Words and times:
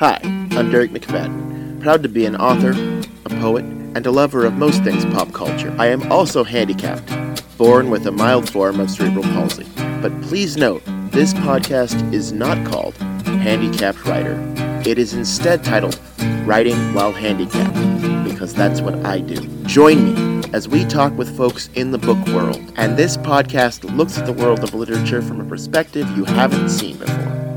Hi, 0.00 0.20
I'm 0.22 0.70
Derek 0.70 0.92
McFadden, 0.92 1.82
proud 1.82 2.04
to 2.04 2.08
be 2.08 2.24
an 2.24 2.36
author, 2.36 2.70
a 3.24 3.28
poet, 3.40 3.64
and 3.64 4.06
a 4.06 4.12
lover 4.12 4.46
of 4.46 4.52
most 4.52 4.84
things 4.84 5.04
pop 5.06 5.32
culture. 5.32 5.74
I 5.76 5.86
am 5.86 6.12
also 6.12 6.44
handicapped, 6.44 7.10
born 7.58 7.90
with 7.90 8.06
a 8.06 8.12
mild 8.12 8.48
form 8.48 8.78
of 8.78 8.92
cerebral 8.92 9.24
palsy. 9.24 9.66
But 10.00 10.12
please 10.22 10.56
note, 10.56 10.84
this 11.10 11.34
podcast 11.34 12.12
is 12.12 12.30
not 12.30 12.64
called 12.64 12.96
Handicapped 13.24 14.04
Writer. 14.04 14.36
It 14.86 15.00
is 15.00 15.14
instead 15.14 15.64
titled 15.64 15.98
Writing 16.46 16.94
While 16.94 17.10
Handicapped, 17.10 17.74
because 18.22 18.54
that's 18.54 18.80
what 18.80 19.04
I 19.04 19.18
do. 19.18 19.48
Join 19.64 20.14
me 20.14 20.48
as 20.52 20.68
we 20.68 20.84
talk 20.84 21.12
with 21.18 21.36
folks 21.36 21.70
in 21.74 21.90
the 21.90 21.98
book 21.98 22.24
world, 22.28 22.62
and 22.76 22.96
this 22.96 23.16
podcast 23.16 23.82
looks 23.96 24.16
at 24.16 24.26
the 24.26 24.32
world 24.32 24.62
of 24.62 24.74
literature 24.74 25.22
from 25.22 25.40
a 25.40 25.44
perspective 25.44 26.08
you 26.16 26.24
haven't 26.24 26.68
seen 26.68 26.98
before. 26.98 27.47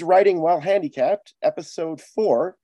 Is 0.00 0.04
Writing 0.04 0.40
While 0.40 0.60
Handicapped, 0.60 1.34
episode 1.42 2.00
four. 2.00 2.56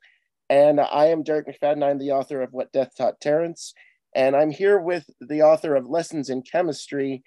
And 0.48 0.80
I 0.80 1.08
am 1.08 1.22
Derek 1.22 1.46
McFadden. 1.46 1.84
I'm 1.84 1.98
the 1.98 2.12
author 2.12 2.40
of 2.40 2.54
What 2.54 2.72
Death 2.72 2.92
Taught 2.96 3.20
Terrence. 3.20 3.74
And 4.14 4.34
I'm 4.34 4.50
here 4.50 4.78
with 4.78 5.04
the 5.20 5.42
author 5.42 5.74
of 5.74 5.86
Lessons 5.86 6.30
in 6.30 6.40
Chemistry. 6.40 7.22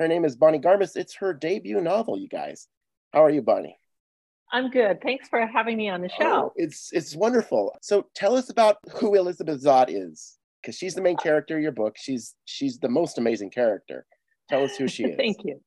Her 0.00 0.08
name 0.08 0.24
is 0.24 0.34
Bonnie 0.34 0.58
Garmus. 0.58 0.96
It's 0.96 1.14
her 1.16 1.32
debut 1.32 1.80
novel, 1.80 2.18
you 2.18 2.26
guys. 2.26 2.66
How 3.12 3.24
are 3.24 3.30
you, 3.30 3.42
Bonnie? 3.42 3.78
I'm 4.52 4.70
good. 4.70 5.00
Thanks 5.00 5.28
for 5.28 5.46
having 5.46 5.76
me 5.76 5.88
on 5.88 6.00
the 6.00 6.08
show. 6.08 6.46
Oh, 6.46 6.52
it's 6.56 6.90
it's 6.92 7.14
wonderful. 7.14 7.76
So 7.80 8.06
tell 8.16 8.34
us 8.34 8.50
about 8.50 8.78
who 8.94 9.14
Elizabeth 9.14 9.62
Zott 9.62 9.86
is, 9.88 10.36
because 10.62 10.76
she's 10.76 10.94
the 10.94 11.02
main 11.02 11.16
character 11.16 11.56
of 11.56 11.62
your 11.62 11.72
book. 11.72 11.94
She's 11.96 12.34
she's 12.44 12.78
the 12.80 12.88
most 12.88 13.18
amazing 13.18 13.50
character. 13.50 14.04
Tell 14.48 14.64
us 14.64 14.74
who 14.76 14.88
she 14.88 15.04
is. 15.10 15.16
Thank 15.16 15.44
you. 15.44 15.60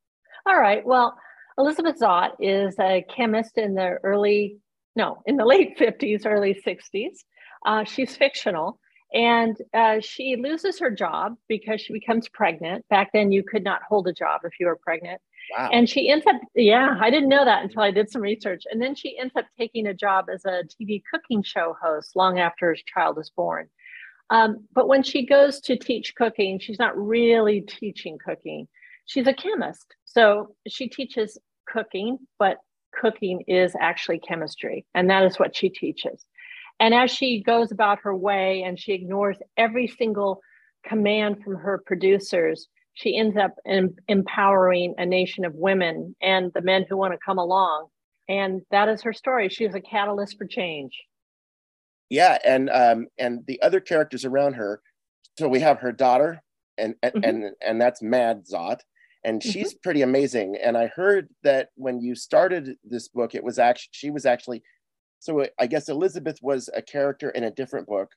All 0.45 0.59
right. 0.59 0.85
Well, 0.85 1.17
Elizabeth 1.58 2.00
Zott 2.00 2.31
is 2.39 2.75
a 2.80 3.05
chemist 3.16 3.58
in 3.58 3.73
the 3.73 3.97
early, 4.03 4.58
no, 4.95 5.22
in 5.25 5.38
the 5.38 5.45
late 5.53 5.77
50s, 5.77 6.25
early 6.25 6.59
60s. 6.66 7.23
Uh, 7.66 7.83
she's 7.83 8.16
fictional 8.16 8.80
and 9.14 9.58
uh, 9.73 9.99
she 10.02 10.36
loses 10.36 10.80
her 10.80 10.91
job 10.91 11.36
because 11.47 11.81
she 11.81 11.94
becomes 11.94 12.27
pregnant. 12.27 12.86
Back 12.89 13.11
then, 13.14 13.31
you 13.31 13.44
could 13.44 13.64
not 13.64 13.81
hold 13.88 14.08
a 14.08 14.14
job 14.14 14.41
if 14.44 14.53
you 14.59 14.67
were 14.67 14.75
pregnant. 14.75 15.22
Wow. 15.58 15.69
And 15.72 15.89
she 15.89 16.09
ends 16.09 16.25
up, 16.27 16.36
yeah, 16.55 16.97
I 16.99 17.09
didn't 17.09 17.30
know 17.30 17.45
that 17.45 17.64
until 17.64 17.81
I 17.81 17.92
did 17.92 18.09
some 18.09 18.21
research. 18.21 18.64
And 18.69 18.81
then 18.81 18.95
she 18.95 19.17
ends 19.17 19.33
up 19.38 19.45
taking 19.58 19.88
a 19.88 19.94
job 19.94 20.25
as 20.31 20.44
a 20.44 20.64
TV 20.64 21.02
cooking 21.11 21.42
show 21.42 21.75
host 21.81 22.16
long 22.16 22.38
after 22.38 22.67
her 22.67 22.75
child 22.86 23.17
is 23.17 23.30
born. 23.30 23.69
Um, 24.30 24.67
but 24.73 24.89
when 24.89 25.03
she 25.03 25.25
goes 25.25 25.61
to 25.61 25.77
teach 25.77 26.14
cooking, 26.16 26.59
she's 26.59 26.80
not 26.80 26.97
really 26.97 27.61
teaching 27.61 28.17
cooking. 28.23 28.67
She's 29.05 29.25
a 29.25 29.33
chemist. 29.33 29.95
So 30.03 30.53
she 30.67 30.89
teaches 30.89 31.38
cooking, 31.71 32.17
but 32.39 32.57
cooking 32.93 33.43
is 33.47 33.75
actually 33.79 34.19
chemistry. 34.19 34.85
And 34.95 35.09
that 35.09 35.23
is 35.23 35.37
what 35.37 35.55
she 35.55 35.69
teaches. 35.69 36.25
And 36.79 36.93
as 36.93 37.11
she 37.11 37.41
goes 37.41 37.71
about 37.71 37.99
her 38.03 38.15
way 38.15 38.63
and 38.63 38.79
she 38.79 38.93
ignores 38.93 39.37
every 39.57 39.87
single 39.87 40.41
command 40.85 41.43
from 41.43 41.55
her 41.55 41.81
producers, 41.85 42.67
she 42.93 43.17
ends 43.17 43.37
up 43.37 43.55
in, 43.65 43.95
empowering 44.07 44.95
a 44.97 45.05
nation 45.05 45.45
of 45.45 45.53
women 45.55 46.15
and 46.21 46.51
the 46.53 46.61
men 46.61 46.85
who 46.87 46.97
want 46.97 47.13
to 47.13 47.19
come 47.23 47.37
along. 47.37 47.87
And 48.29 48.61
that 48.71 48.89
is 48.89 49.02
her 49.03 49.13
story. 49.13 49.49
She 49.49 49.65
is 49.65 49.75
a 49.75 49.81
catalyst 49.81 50.37
for 50.37 50.45
change. 50.45 50.93
Yeah, 52.09 52.37
and 52.45 52.69
um, 52.69 53.07
and 53.17 53.45
the 53.47 53.61
other 53.61 53.79
characters 53.79 54.23
around 54.23 54.53
her. 54.53 54.81
So 55.37 55.47
we 55.47 55.59
have 55.59 55.79
her 55.79 55.91
daughter, 55.91 56.41
and 56.77 56.95
and 57.03 57.13
mm-hmm. 57.13 57.23
and, 57.23 57.55
and 57.61 57.81
that's 57.81 58.02
Mad 58.02 58.45
Zott, 58.45 58.79
and 59.28 59.42
mm-hmm. 59.42 59.52
she's 59.52 59.73
mm-hmm. 59.73 59.81
pretty 59.83 60.02
amazing. 60.02 60.56
And 60.56 60.78
I 60.78 60.88
heard 60.88 61.28
that 61.44 61.70
when 61.75 62.00
you 62.00 62.16
started 62.16 62.78
this 62.83 63.09
book, 63.09 63.36
it 63.36 63.44
was 63.44 63.59
actually 63.59 63.89
she 63.92 64.10
was 64.10 64.26
actually 64.26 64.64
so 65.20 65.45
I 65.60 65.67
guess 65.67 65.89
Elizabeth 65.89 66.39
was 66.42 66.70
a 66.73 66.82
character 66.82 67.30
in 67.30 67.43
a 67.43 67.52
different 67.52 67.87
book, 67.87 68.11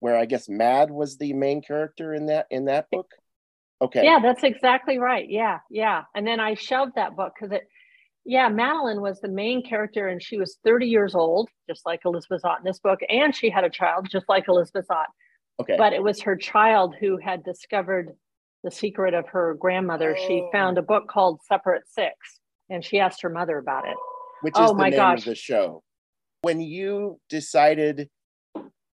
where 0.00 0.16
I 0.16 0.26
guess 0.26 0.48
Mad 0.48 0.90
was 0.90 1.16
the 1.16 1.32
main 1.32 1.62
character 1.62 2.12
in 2.14 2.26
that 2.26 2.46
in 2.50 2.66
that 2.66 2.90
book. 2.90 3.10
Okay. 3.80 4.04
Yeah, 4.04 4.20
that's 4.22 4.44
exactly 4.44 4.98
right. 4.98 5.28
Yeah, 5.28 5.60
yeah. 5.70 6.02
And 6.14 6.26
then 6.26 6.38
I 6.38 6.54
shoved 6.54 6.92
that 6.96 7.16
book 7.16 7.32
because 7.34 7.52
it, 7.52 7.66
yeah, 8.24 8.48
Madeline 8.48 9.00
was 9.00 9.20
the 9.20 9.28
main 9.28 9.64
character, 9.64 10.06
and 10.08 10.22
she 10.22 10.36
was 10.36 10.58
30 10.64 10.86
years 10.86 11.14
old, 11.16 11.48
just 11.68 11.84
like 11.84 12.00
Elizabeth 12.04 12.42
Zott 12.42 12.58
in 12.58 12.64
this 12.64 12.78
book, 12.78 13.00
and 13.08 13.34
she 13.34 13.50
had 13.50 13.64
a 13.64 13.70
child, 13.70 14.06
just 14.08 14.28
like 14.28 14.46
Elizabeth 14.46 14.86
Zott. 14.88 15.06
Okay. 15.60 15.76
But 15.76 15.92
it 15.92 16.02
was 16.02 16.20
her 16.20 16.36
child 16.36 16.94
who 17.00 17.16
had 17.16 17.42
discovered 17.42 18.12
the 18.64 18.70
secret 18.70 19.14
of 19.14 19.28
her 19.28 19.54
grandmother. 19.54 20.16
Oh. 20.18 20.26
She 20.26 20.48
found 20.52 20.78
oh. 20.78 20.80
a 20.80 20.84
book 20.84 21.08
called 21.08 21.40
Separate 21.44 21.88
Six, 21.88 22.14
and 22.70 22.84
she 22.84 22.98
asked 22.98 23.22
her 23.22 23.30
mother 23.30 23.58
about 23.58 23.86
it. 23.86 23.96
Which 24.42 24.54
is 24.54 24.60
oh, 24.60 24.68
the 24.68 24.74
my 24.74 24.90
name 24.90 24.98
gosh. 24.98 25.18
of 25.20 25.24
the 25.26 25.34
show 25.34 25.82
when 26.42 26.60
you 26.60 27.18
decided 27.28 28.10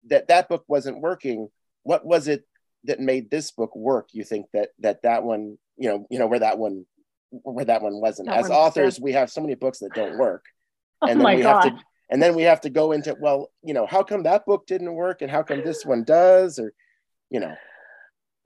that 0.08 0.28
that 0.28 0.50
book 0.50 0.66
wasn't 0.68 1.00
working 1.00 1.48
what 1.84 2.06
was 2.06 2.28
it 2.28 2.44
that 2.84 3.00
made 3.00 3.32
this 3.32 3.52
book 3.52 3.76
work 3.76 4.10
you 4.12 4.24
think 4.24 4.48
that 4.54 4.70
that 4.80 5.02
that 5.04 5.24
one 5.24 5.58
you 5.78 5.88
know 5.88 6.06
you 6.10 6.20
know 6.20 6.28
where 6.28 6.40
that 6.40 6.58
one 6.58 6.86
where 7.30 7.66
that 7.66 7.82
one 7.82 8.02
wasn't 8.02 8.28
that 8.28 8.38
as 8.38 8.50
authors 8.50 9.00
we 9.00 9.14
have 9.14 9.32
so 9.32 9.42
many 9.42 9.56
books 9.56 9.80
that 9.80 9.94
don't 9.94 10.18
work 10.18 10.44
oh 11.02 11.08
and 11.08 11.22
then 11.22 11.36
we 11.36 11.42
God. 11.42 11.64
have 11.64 11.74
to 11.74 11.84
and 12.10 12.22
then 12.22 12.36
we 12.36 12.44
have 12.44 12.62
to 12.62 12.70
go 12.70 12.92
into 12.92 13.16
well 13.20 13.52
you 13.64 13.74
know 13.74 13.86
how 13.86 14.04
come 14.04 14.24
that 14.24 14.46
book 14.46 14.68
didn't 14.68 14.94
work 14.94 15.22
and 15.22 15.32
how 15.32 15.42
come 15.42 15.64
this 15.64 15.86
one 15.86 16.04
does 16.04 16.60
or 16.60 16.74
you 17.30 17.40
know 17.40 17.56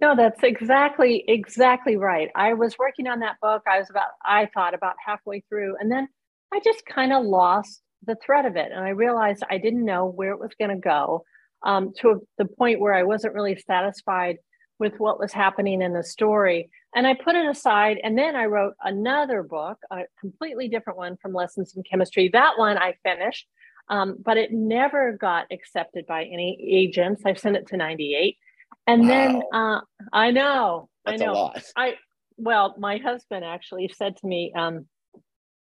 no 0.01 0.15
that's 0.15 0.43
exactly 0.43 1.23
exactly 1.27 1.95
right 1.95 2.29
i 2.35 2.53
was 2.53 2.77
working 2.77 3.07
on 3.07 3.19
that 3.19 3.35
book 3.41 3.61
i 3.67 3.77
was 3.77 3.89
about 3.89 4.09
i 4.25 4.47
thought 4.53 4.73
about 4.73 4.95
halfway 5.05 5.43
through 5.49 5.75
and 5.79 5.91
then 5.91 6.07
i 6.53 6.59
just 6.63 6.85
kind 6.85 7.13
of 7.13 7.25
lost 7.25 7.81
the 8.05 8.15
thread 8.23 8.45
of 8.45 8.55
it. 8.55 8.71
And 8.71 8.83
I 8.83 8.89
realized 8.89 9.43
I 9.49 9.57
didn't 9.57 9.85
know 9.85 10.05
where 10.05 10.31
it 10.31 10.39
was 10.39 10.51
going 10.59 10.71
to 10.71 10.81
go 10.81 11.23
um, 11.63 11.93
to 11.99 12.25
the 12.37 12.45
point 12.45 12.79
where 12.79 12.93
I 12.93 13.03
wasn't 13.03 13.33
really 13.33 13.57
satisfied 13.67 14.37
with 14.79 14.93
what 14.97 15.19
was 15.19 15.33
happening 15.33 15.81
in 15.81 15.93
the 15.93 16.03
story. 16.03 16.69
And 16.95 17.05
I 17.05 17.13
put 17.13 17.35
it 17.35 17.45
aside. 17.47 17.97
And 18.01 18.17
then 18.17 18.35
I 18.35 18.45
wrote 18.45 18.73
another 18.81 19.43
book, 19.43 19.77
a 19.91 20.03
completely 20.19 20.69
different 20.69 20.97
one 20.97 21.17
from 21.21 21.33
Lessons 21.33 21.73
in 21.75 21.83
Chemistry. 21.83 22.29
That 22.31 22.53
one 22.57 22.77
I 22.77 22.95
finished, 23.03 23.47
um, 23.89 24.17
but 24.23 24.37
it 24.37 24.53
never 24.53 25.17
got 25.19 25.47
accepted 25.51 26.07
by 26.07 26.23
any 26.23 26.57
agents. 26.65 27.23
I 27.25 27.33
sent 27.33 27.57
it 27.57 27.67
to 27.67 27.77
98. 27.77 28.37
And 28.89 29.01
wow. 29.03 29.07
then 29.07 29.41
uh, 29.53 29.81
I 30.13 30.31
know, 30.31 30.89
That's 31.05 31.21
I 31.21 31.25
know. 31.25 31.53
I 31.75 31.93
well, 32.37 32.75
my 32.77 32.97
husband 32.97 33.43
actually 33.43 33.91
said 33.95 34.15
to 34.17 34.27
me 34.27 34.53
um, 34.55 34.87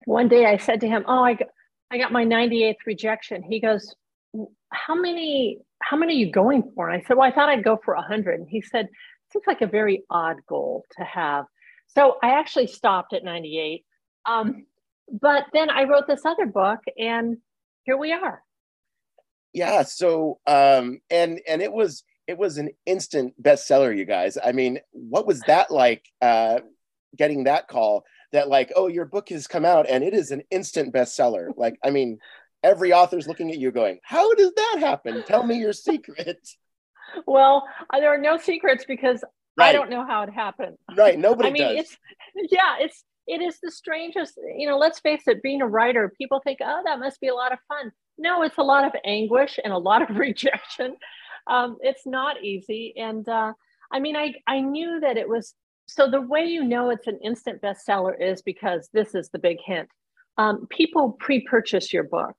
one 0.06 0.28
day. 0.28 0.46
I 0.46 0.58
said 0.58 0.82
to 0.82 0.88
him, 0.88 1.06
"Oh, 1.08 1.24
I 1.24 1.38
I 1.92 1.98
got 1.98 2.12
my 2.12 2.26
98th 2.26 2.86
rejection. 2.86 3.44
He 3.44 3.60
goes, 3.60 3.96
how 4.72 4.96
many, 4.96 5.60
how 5.82 5.98
many 5.98 6.14
are 6.14 6.18
you 6.18 6.32
going 6.32 6.72
for? 6.76 6.90
And 6.90 7.02
I 7.02 7.06
said, 7.06 7.18
well, 7.18 7.28
I 7.30 7.32
thought 7.34 7.50
I'd 7.50 7.64
go 7.64 7.80
for 7.84 7.96
100. 7.96 8.40
And 8.40 8.50
he 8.50 8.62
said, 8.62 8.90
seems 9.32 9.46
like 9.48 9.62
a 9.62 9.68
very 9.68 10.04
odd 10.10 10.38
goal 10.48 10.84
to 10.98 11.04
have. 11.04 11.46
So 11.88 12.18
I 12.22 12.32
actually 12.32 12.68
stopped 12.68 13.14
at 13.14 13.24
98. 13.24 13.86
Um, 14.26 14.66
but 15.10 15.46
then 15.54 15.70
I 15.70 15.84
wrote 15.84 16.08
this 16.08 16.26
other 16.26 16.48
book 16.48 16.80
and 16.98 17.38
here 17.84 17.98
we 17.98 18.12
are. 18.12 18.42
Yeah. 19.54 19.84
So, 19.84 20.40
um, 20.48 21.00
and, 21.10 21.40
and 21.48 21.62
it 21.62 21.72
was, 21.72 22.04
it 22.28 22.38
was 22.38 22.58
an 22.58 22.70
instant 22.86 23.34
bestseller, 23.42 23.96
you 23.96 24.06
guys. 24.06 24.38
I 24.44 24.52
mean, 24.52 24.80
what 24.92 25.28
was 25.28 25.42
that 25.42 25.72
like, 25.72 26.06
uh, 26.22 26.60
getting 27.16 27.46
that 27.46 27.68
call? 27.68 28.06
that 28.36 28.50
like, 28.50 28.72
oh, 28.76 28.88
your 28.88 29.06
book 29.06 29.30
has 29.30 29.48
come 29.48 29.66
out 29.66 29.90
and 29.90 30.04
it 30.04 30.14
is 30.14 30.32
an 30.32 30.44
instant 30.52 30.94
bestseller. 30.94 31.50
Like, 31.58 31.80
I 31.84 31.90
mean, 31.90 32.20
every 32.64 32.94
author's 32.94 33.28
looking 33.28 33.50
at 33.50 33.58
you 33.58 33.72
going, 33.72 34.00
how 34.04 34.34
does 34.36 34.52
that 34.56 34.78
happen? 34.80 35.24
Tell 35.24 35.44
me 35.44 35.58
your 35.58 35.74
secret. 35.74 36.48
Well, 37.28 37.66
uh, 37.94 38.00
there 38.00 38.14
are 38.14 38.18
no 38.18 38.38
secrets 38.38 38.84
because 38.84 39.24
right. 39.56 39.70
I 39.70 39.72
don't 39.72 39.92
know 39.92 40.06
how 40.06 40.24
it 40.24 40.30
happened. 40.34 40.76
Right. 40.98 41.18
Nobody 41.18 41.50
I 41.50 41.52
mean, 41.54 41.78
does. 41.78 41.98
it's 42.36 42.52
yeah, 42.52 42.76
it's 42.80 43.06
it 43.28 43.42
is 43.42 43.60
the 43.62 43.72
strangest, 43.72 44.38
you 44.58 44.68
know, 44.68 44.78
let's 44.78 45.00
face 45.00 45.22
it, 45.28 45.42
being 45.42 45.62
a 45.62 45.68
writer, 45.68 46.12
people 46.18 46.42
think, 46.44 46.60
oh, 46.62 46.82
that 46.84 47.00
must 47.00 47.22
be 47.22 47.28
a 47.28 47.34
lot 47.34 47.54
of 47.54 47.60
fun. 47.70 47.92
No, 48.18 48.42
it's 48.42 48.58
a 48.58 48.64
lot 48.64 48.86
of 48.86 48.94
anguish 49.06 49.60
and 49.64 49.72
a 49.72 49.78
lot 49.78 50.02
of 50.02 50.18
rejection. 50.18 50.98
Um, 51.48 51.78
it's 51.82 52.06
not 52.06 52.44
easy. 52.44 52.94
And 52.98 53.28
uh, 53.28 53.54
I 53.92 54.00
mean, 54.00 54.16
I, 54.16 54.34
I 54.48 54.62
knew 54.62 55.00
that 55.02 55.18
it 55.18 55.28
was 55.28 55.54
so 55.88 56.10
the 56.10 56.22
way 56.22 56.46
you 56.46 56.64
know 56.64 56.90
it's 56.90 57.08
an 57.08 57.20
instant 57.24 57.62
bestseller 57.62 58.20
is 58.20 58.42
because 58.42 58.90
this 58.92 59.14
is 59.14 59.30
the 59.30 59.40
big 59.40 59.58
hint. 59.64 59.90
Um, 60.38 60.68
people 60.70 61.16
pre-purchase 61.20 61.94
your 61.94 62.04
book. 62.04 62.36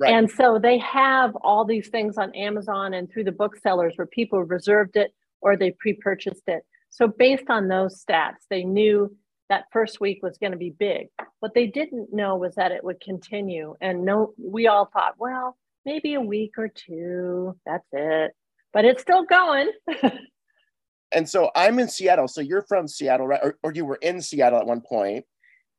Right. 0.00 0.14
And 0.14 0.30
so 0.30 0.58
they 0.58 0.78
have 0.78 1.34
all 1.36 1.64
these 1.64 1.88
things 1.88 2.18
on 2.18 2.34
Amazon 2.34 2.94
and 2.94 3.10
through 3.10 3.24
the 3.24 3.32
booksellers 3.32 3.94
where 3.96 4.06
people 4.06 4.42
reserved 4.42 4.96
it 4.96 5.12
or 5.40 5.56
they 5.56 5.72
pre-purchased 5.72 6.42
it. 6.46 6.62
So 6.90 7.08
based 7.08 7.48
on 7.48 7.68
those 7.68 8.04
stats, 8.04 8.46
they 8.50 8.64
knew 8.64 9.16
that 9.48 9.64
first 9.72 10.00
week 10.00 10.20
was 10.22 10.38
going 10.38 10.52
to 10.52 10.58
be 10.58 10.70
big. 10.70 11.08
What 11.40 11.54
they 11.54 11.66
didn't 11.66 12.12
know 12.12 12.36
was 12.36 12.54
that 12.56 12.72
it 12.72 12.84
would 12.84 13.00
continue. 13.00 13.76
And 13.80 14.04
no, 14.04 14.34
we 14.38 14.66
all 14.66 14.86
thought, 14.92 15.14
well, 15.18 15.56
maybe 15.84 16.14
a 16.14 16.20
week 16.20 16.52
or 16.58 16.68
two, 16.68 17.56
that's 17.64 17.86
it. 17.92 18.32
But 18.72 18.84
it's 18.84 19.02
still 19.02 19.24
going. 19.24 19.70
and 21.12 21.28
so 21.28 21.50
I'm 21.54 21.78
in 21.78 21.88
Seattle. 21.88 22.28
So 22.28 22.40
you're 22.40 22.64
from 22.68 22.88
Seattle, 22.88 23.26
right? 23.26 23.40
Or, 23.42 23.58
or 23.62 23.72
you 23.72 23.84
were 23.84 23.98
in 24.00 24.20
Seattle 24.20 24.58
at 24.58 24.66
one 24.66 24.82
point. 24.82 25.24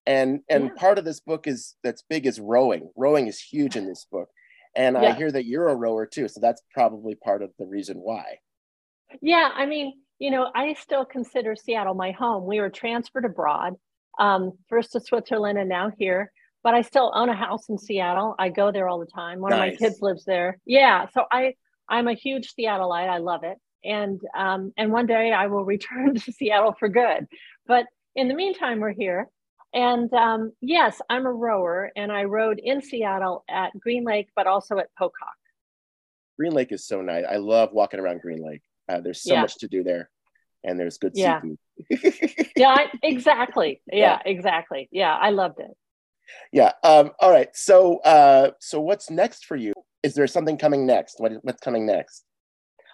And 0.05 0.39
and 0.49 0.65
yeah. 0.65 0.69
part 0.75 0.97
of 0.97 1.05
this 1.05 1.19
book 1.19 1.45
is 1.45 1.75
that's 1.83 2.03
big 2.09 2.25
is 2.25 2.39
rowing. 2.39 2.89
Rowing 2.95 3.27
is 3.27 3.39
huge 3.39 3.75
in 3.75 3.85
this 3.85 4.07
book. 4.11 4.29
And 4.75 4.95
yeah. 4.95 5.09
I 5.09 5.11
hear 5.13 5.31
that 5.31 5.45
you're 5.45 5.69
a 5.69 5.75
rower 5.75 6.05
too. 6.05 6.27
So 6.27 6.39
that's 6.39 6.61
probably 6.73 7.15
part 7.15 7.43
of 7.43 7.51
the 7.59 7.65
reason 7.65 7.97
why. 7.97 8.37
Yeah, 9.21 9.49
I 9.53 9.65
mean, 9.65 9.93
you 10.19 10.31
know, 10.31 10.49
I 10.53 10.73
still 10.73 11.05
consider 11.05 11.55
Seattle 11.55 11.95
my 11.95 12.11
home. 12.11 12.45
We 12.45 12.59
were 12.59 12.69
transferred 12.69 13.25
abroad, 13.25 13.75
um, 14.19 14.53
first 14.67 14.91
to 14.93 14.99
Switzerland 14.99 15.57
and 15.57 15.69
now 15.69 15.91
here. 15.97 16.31
But 16.61 16.73
I 16.73 16.81
still 16.81 17.11
own 17.15 17.29
a 17.29 17.35
house 17.35 17.69
in 17.69 17.77
Seattle. 17.77 18.35
I 18.37 18.49
go 18.49 18.71
there 18.71 18.87
all 18.89 18.99
the 18.99 19.05
time. 19.05 19.39
One 19.39 19.51
nice. 19.51 19.75
of 19.75 19.81
my 19.81 19.87
kids 19.87 20.01
lives 20.01 20.25
there. 20.25 20.59
Yeah, 20.65 21.07
so 21.13 21.23
I 21.31 21.53
I'm 21.89 22.07
a 22.07 22.13
huge 22.13 22.53
Seattleite. 22.55 23.09
I 23.09 23.17
love 23.17 23.43
it, 23.43 23.57
and 23.83 24.19
um, 24.37 24.73
and 24.77 24.91
one 24.91 25.05
day 25.05 25.31
I 25.31 25.47
will 25.47 25.65
return 25.75 26.15
to 26.15 26.31
Seattle 26.31 26.75
for 26.79 26.89
good. 26.89 27.27
But 27.67 27.85
in 28.15 28.27
the 28.27 28.35
meantime, 28.35 28.79
we're 28.79 28.91
here. 28.91 29.27
And 29.71 30.11
um, 30.13 30.53
yes, 30.61 30.99
I'm 31.09 31.25
a 31.25 31.31
rower, 31.31 31.91
and 31.95 32.11
I 32.11 32.23
rowed 32.23 32.59
in 32.63 32.81
Seattle 32.81 33.43
at 33.47 33.71
Green 33.79 34.03
Lake, 34.03 34.29
but 34.35 34.47
also 34.47 34.77
at 34.79 34.87
Pocock. 34.97 35.35
Green 36.37 36.53
Lake 36.53 36.71
is 36.71 36.87
so 36.87 37.01
nice. 37.01 37.25
I 37.29 37.35
love 37.35 37.69
walking 37.73 37.99
around 37.99 38.21
Green 38.21 38.43
Lake. 38.43 38.61
Uh, 38.87 39.01
there's 39.01 39.21
so 39.21 39.33
yeah. 39.33 39.41
much 39.41 39.57
to 39.59 39.67
do 39.67 39.83
there, 39.83 40.09
and 40.63 40.79
there's 40.79 40.97
good 40.97 41.11
yeah. 41.13 41.41
seafood. 41.41 42.49
yeah, 42.55 42.87
exactly. 43.03 43.81
Yeah, 43.91 43.97
yeah, 43.97 44.19
exactly. 44.25 44.89
Yeah, 44.91 45.15
I 45.15 45.29
loved 45.29 45.59
it. 45.59 45.71
Yeah. 46.51 46.71
Um, 46.83 47.11
all 47.19 47.31
right. 47.31 47.49
So, 47.53 47.97
uh, 47.99 48.51
so 48.59 48.79
what's 48.79 49.09
next 49.09 49.45
for 49.45 49.55
you? 49.55 49.73
Is 50.03 50.13
there 50.13 50.27
something 50.27 50.57
coming 50.57 50.85
next? 50.85 51.19
What, 51.19 51.33
what's 51.41 51.61
coming 51.61 51.85
next? 51.85 52.23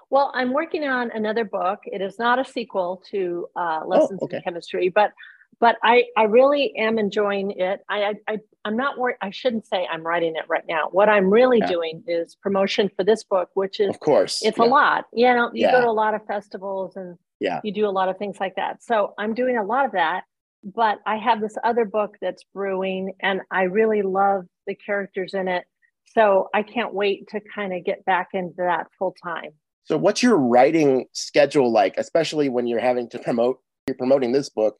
Well, 0.09 0.31
I'm 0.35 0.53
working 0.53 0.83
on 0.83 1.11
another 1.11 1.45
book. 1.45 1.79
It 1.85 2.01
is 2.01 2.17
not 2.19 2.39
a 2.39 2.45
sequel 2.45 3.03
to 3.11 3.47
uh, 3.55 3.79
oh, 3.83 3.87
Lessons 3.87 4.19
oh, 4.21 4.25
okay. 4.25 4.37
in 4.37 4.43
Chemistry, 4.43 4.89
but 4.89 5.11
but 5.59 5.77
I, 5.83 6.03
I 6.17 6.23
really 6.23 6.75
am 6.77 6.99
enjoying 6.99 7.51
it. 7.51 7.79
I, 7.89 8.15
I, 8.27 8.39
I'm 8.65 8.75
not 8.75 8.97
worried. 8.97 9.15
I 9.21 9.29
shouldn't 9.31 9.65
say 9.65 9.87
I'm 9.89 10.05
writing 10.05 10.35
it 10.35 10.43
right 10.49 10.65
now. 10.67 10.89
What 10.91 11.07
I'm 11.07 11.29
really 11.29 11.59
yeah. 11.59 11.67
doing 11.67 12.03
is 12.07 12.35
promotion 12.35 12.89
for 12.95 13.05
this 13.05 13.23
book, 13.23 13.49
which 13.53 13.79
is, 13.79 13.89
of 13.89 14.01
course, 14.01 14.41
it's 14.41 14.57
yeah. 14.57 14.65
a 14.65 14.67
lot. 14.67 15.05
You 15.13 15.33
know, 15.33 15.51
you 15.53 15.65
yeah. 15.65 15.71
go 15.71 15.81
to 15.81 15.87
a 15.87 15.91
lot 15.91 16.13
of 16.13 16.25
festivals 16.25 16.97
and 16.97 17.17
yeah, 17.39 17.61
you 17.63 17.73
do 17.73 17.87
a 17.87 17.89
lot 17.89 18.09
of 18.09 18.17
things 18.17 18.37
like 18.39 18.55
that. 18.57 18.83
So 18.83 19.13
I'm 19.17 19.33
doing 19.33 19.57
a 19.57 19.63
lot 19.63 19.85
of 19.85 19.93
that. 19.93 20.23
But 20.63 20.97
I 21.05 21.17
have 21.17 21.41
this 21.41 21.55
other 21.63 21.85
book 21.85 22.15
that's 22.21 22.43
brewing, 22.53 23.13
and 23.21 23.41
I 23.51 23.63
really 23.63 24.01
love 24.01 24.45
the 24.67 24.75
characters 24.75 25.35
in 25.35 25.47
it. 25.47 25.63
So 26.05 26.49
I 26.53 26.63
can't 26.63 26.93
wait 26.93 27.27
to 27.29 27.41
kind 27.53 27.73
of 27.73 27.83
get 27.83 28.05
back 28.05 28.29
into 28.33 28.55
that 28.57 28.87
full 28.97 29.15
time. 29.23 29.51
So, 29.83 29.97
what's 29.97 30.23
your 30.23 30.37
writing 30.37 31.05
schedule 31.11 31.71
like, 31.71 31.95
especially 31.97 32.49
when 32.49 32.67
you're 32.67 32.79
having 32.79 33.09
to 33.09 33.19
promote? 33.19 33.59
You're 33.87 33.97
promoting 33.97 34.31
this 34.31 34.49
book 34.49 34.77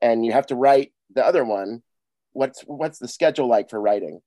and 0.00 0.24
you 0.24 0.32
have 0.32 0.46
to 0.46 0.54
write 0.54 0.92
the 1.14 1.24
other 1.24 1.44
one 1.44 1.82
what's 2.32 2.62
what's 2.62 2.98
the 2.98 3.08
schedule 3.08 3.48
like 3.48 3.70
for 3.70 3.80
writing 3.80 4.20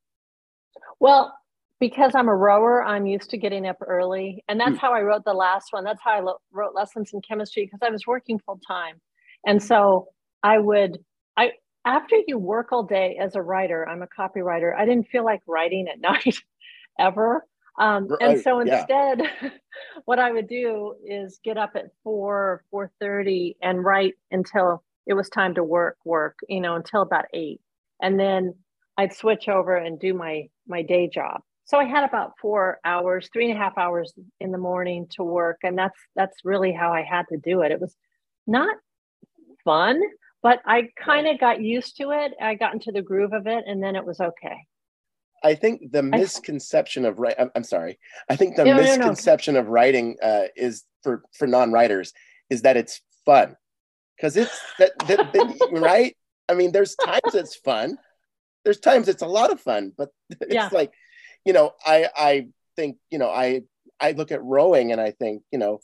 well 1.00 1.34
because 1.80 2.14
i'm 2.16 2.30
a 2.30 2.36
rower 2.36 2.84
i'm 2.84 3.06
used 3.06 3.30
to 3.30 3.38
getting 3.38 3.68
up 3.68 3.78
early 3.86 4.44
and 4.48 4.60
that's 4.60 4.74
mm. 4.74 4.80
how 4.80 4.94
i 4.94 5.02
wrote 5.02 5.24
the 5.26 5.34
last 5.34 5.68
one 5.72 5.84
that's 5.84 6.02
how 6.04 6.12
i 6.12 6.20
lo- 6.20 6.40
wrote 6.52 6.74
lessons 6.74 7.12
in 7.14 7.22
chemistry 7.22 7.66
because 7.66 7.80
i 7.86 7.90
was 7.90 8.08
working 8.08 8.40
full 8.40 8.60
time 8.68 9.00
and 9.46 9.62
so 9.62 10.08
i 10.42 10.58
would 10.58 10.98
i 11.36 11.52
after 11.88 12.18
you 12.28 12.38
work 12.38 12.72
all 12.72 12.84
day 12.84 13.18
as 13.22 13.36
a 13.36 13.42
writer 13.42 13.88
i'm 13.88 14.02
a 14.02 14.08
copywriter 14.08 14.76
i 14.78 14.86
didn't 14.86 15.08
feel 15.08 15.26
like 15.26 15.42
writing 15.48 15.88
at 15.88 16.00
night 16.02 16.38
ever 17.00 17.46
um, 17.80 18.08
and 18.22 18.42
so 18.42 18.60
instead 18.60 19.22
yeah. 19.42 19.50
what 20.06 20.20
i 20.20 20.32
would 20.32 20.48
do 20.48 20.96
is 21.06 21.40
get 21.44 21.58
up 21.58 21.72
at 21.76 21.86
4 22.04 22.64
4.30 22.74 23.56
and 23.62 23.84
write 23.84 24.16
until 24.32 24.84
it 25.08 25.14
was 25.14 25.30
time 25.30 25.56
to 25.56 25.64
work, 25.64 25.98
work, 26.06 26.38
you 26.48 26.60
know, 26.60 26.76
until 26.76 27.02
about 27.02 27.26
eight. 27.34 27.62
And 28.02 28.20
then 28.20 28.54
I'd 28.98 29.14
switch 29.14 29.48
over 29.48 29.76
and 29.76 30.00
do 30.00 30.14
my 30.14 30.50
my 30.68 30.84
day 30.84 31.10
job. 31.12 31.42
So 31.66 31.78
I 31.78 31.86
had 31.86 32.04
about 32.04 32.34
four 32.42 32.80
hours, 32.86 33.30
three 33.32 33.50
and 33.50 33.58
a 33.58 33.62
half 33.62 33.78
hours 33.78 34.14
in 34.40 34.52
the 34.52 34.58
morning 34.58 35.08
to 35.12 35.24
work. 35.24 35.58
And 35.64 35.78
that's 35.78 35.98
that's 36.16 36.38
really 36.44 36.74
how 36.74 36.92
I 36.94 37.04
had 37.04 37.26
to 37.30 37.38
do 37.38 37.62
it. 37.62 37.72
It 37.72 37.80
was 37.80 37.96
not 38.46 38.76
fun, 39.64 40.00
but 40.44 40.60
I 40.66 40.90
kind 40.98 41.28
of 41.28 41.40
got 41.40 41.62
used 41.62 41.98
to 41.98 42.12
it. 42.12 42.34
I 42.42 42.56
got 42.56 42.74
into 42.74 42.92
the 42.92 43.02
groove 43.02 43.34
of 43.34 43.48
it 43.48 43.64
and 43.68 43.82
then 43.82 43.96
it 43.96 44.06
was 44.06 44.20
okay. 44.20 44.66
I 45.44 45.56
think 45.56 45.92
the 45.92 46.04
misconception 46.04 47.06
of 47.06 47.20
right. 47.20 47.36
I'm, 47.38 47.52
I'm, 47.56 47.64
sorry. 47.64 48.00
I 48.30 48.36
think 48.36 48.56
the 48.56 48.66
no, 48.66 48.76
misconception 48.76 49.54
no, 49.54 49.62
no. 49.62 49.66
of 49.68 49.72
writing 49.72 50.18
uh, 50.22 50.46
is 50.56 50.84
for 51.04 51.24
for 51.38 51.48
non-writers 51.48 52.12
is 52.50 52.64
that 52.64 52.78
it's 52.78 53.02
fun 53.26 53.56
because 54.16 54.36
it's 54.36 54.60
that, 54.80 54.92
that, 55.08 55.32
that 55.34 55.70
right. 55.72 56.16
I 56.50 56.54
mean, 56.54 56.72
there's 56.72 56.96
times 56.96 57.36
it's 57.36 57.56
fun. 57.56 57.98
There's 58.64 58.80
times 58.80 59.08
it's 59.08 59.22
a 59.22 59.28
lot 59.28 59.52
of 59.52 59.62
fun, 59.62 59.94
but 59.96 60.10
it's 60.30 60.54
yeah. 60.54 60.70
like, 60.72 60.92
you 61.46 61.54
know, 61.54 61.74
I 61.86 62.10
I 62.16 62.48
think 62.76 62.98
you 63.12 63.20
know 63.20 63.30
I 63.30 63.62
I 64.00 64.12
look 64.12 64.32
at 64.32 64.44
rowing 64.44 64.92
and 64.92 65.00
I 65.00 65.12
think 65.12 65.44
you 65.52 65.60
know 65.60 65.80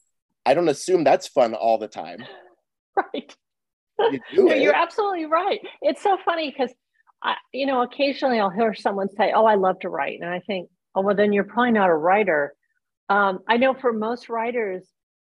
I 0.45 0.53
don't 0.53 0.69
assume 0.69 1.03
that's 1.03 1.27
fun 1.27 1.53
all 1.53 1.77
the 1.77 1.87
time. 1.87 2.25
Right. 2.95 3.35
You 3.99 4.19
no, 4.45 4.53
you're 4.53 4.75
absolutely 4.75 5.25
right. 5.25 5.59
It's 5.81 6.01
so 6.01 6.17
funny 6.23 6.51
because 6.51 6.73
I, 7.23 7.35
you 7.53 7.65
know, 7.65 7.81
occasionally 7.81 8.39
I'll 8.39 8.49
hear 8.49 8.73
someone 8.73 9.09
say, 9.09 9.31
"Oh, 9.35 9.45
I 9.45 9.55
love 9.55 9.79
to 9.79 9.89
write," 9.89 10.19
and 10.21 10.29
I 10.29 10.39
think, 10.39 10.69
"Oh, 10.95 11.01
well, 11.01 11.15
then 11.15 11.33
you're 11.33 11.43
probably 11.43 11.71
not 11.71 11.89
a 11.89 11.95
writer." 11.95 12.53
Um, 13.09 13.39
I 13.47 13.57
know 13.57 13.73
for 13.73 13.93
most 13.93 14.29
writers, 14.29 14.87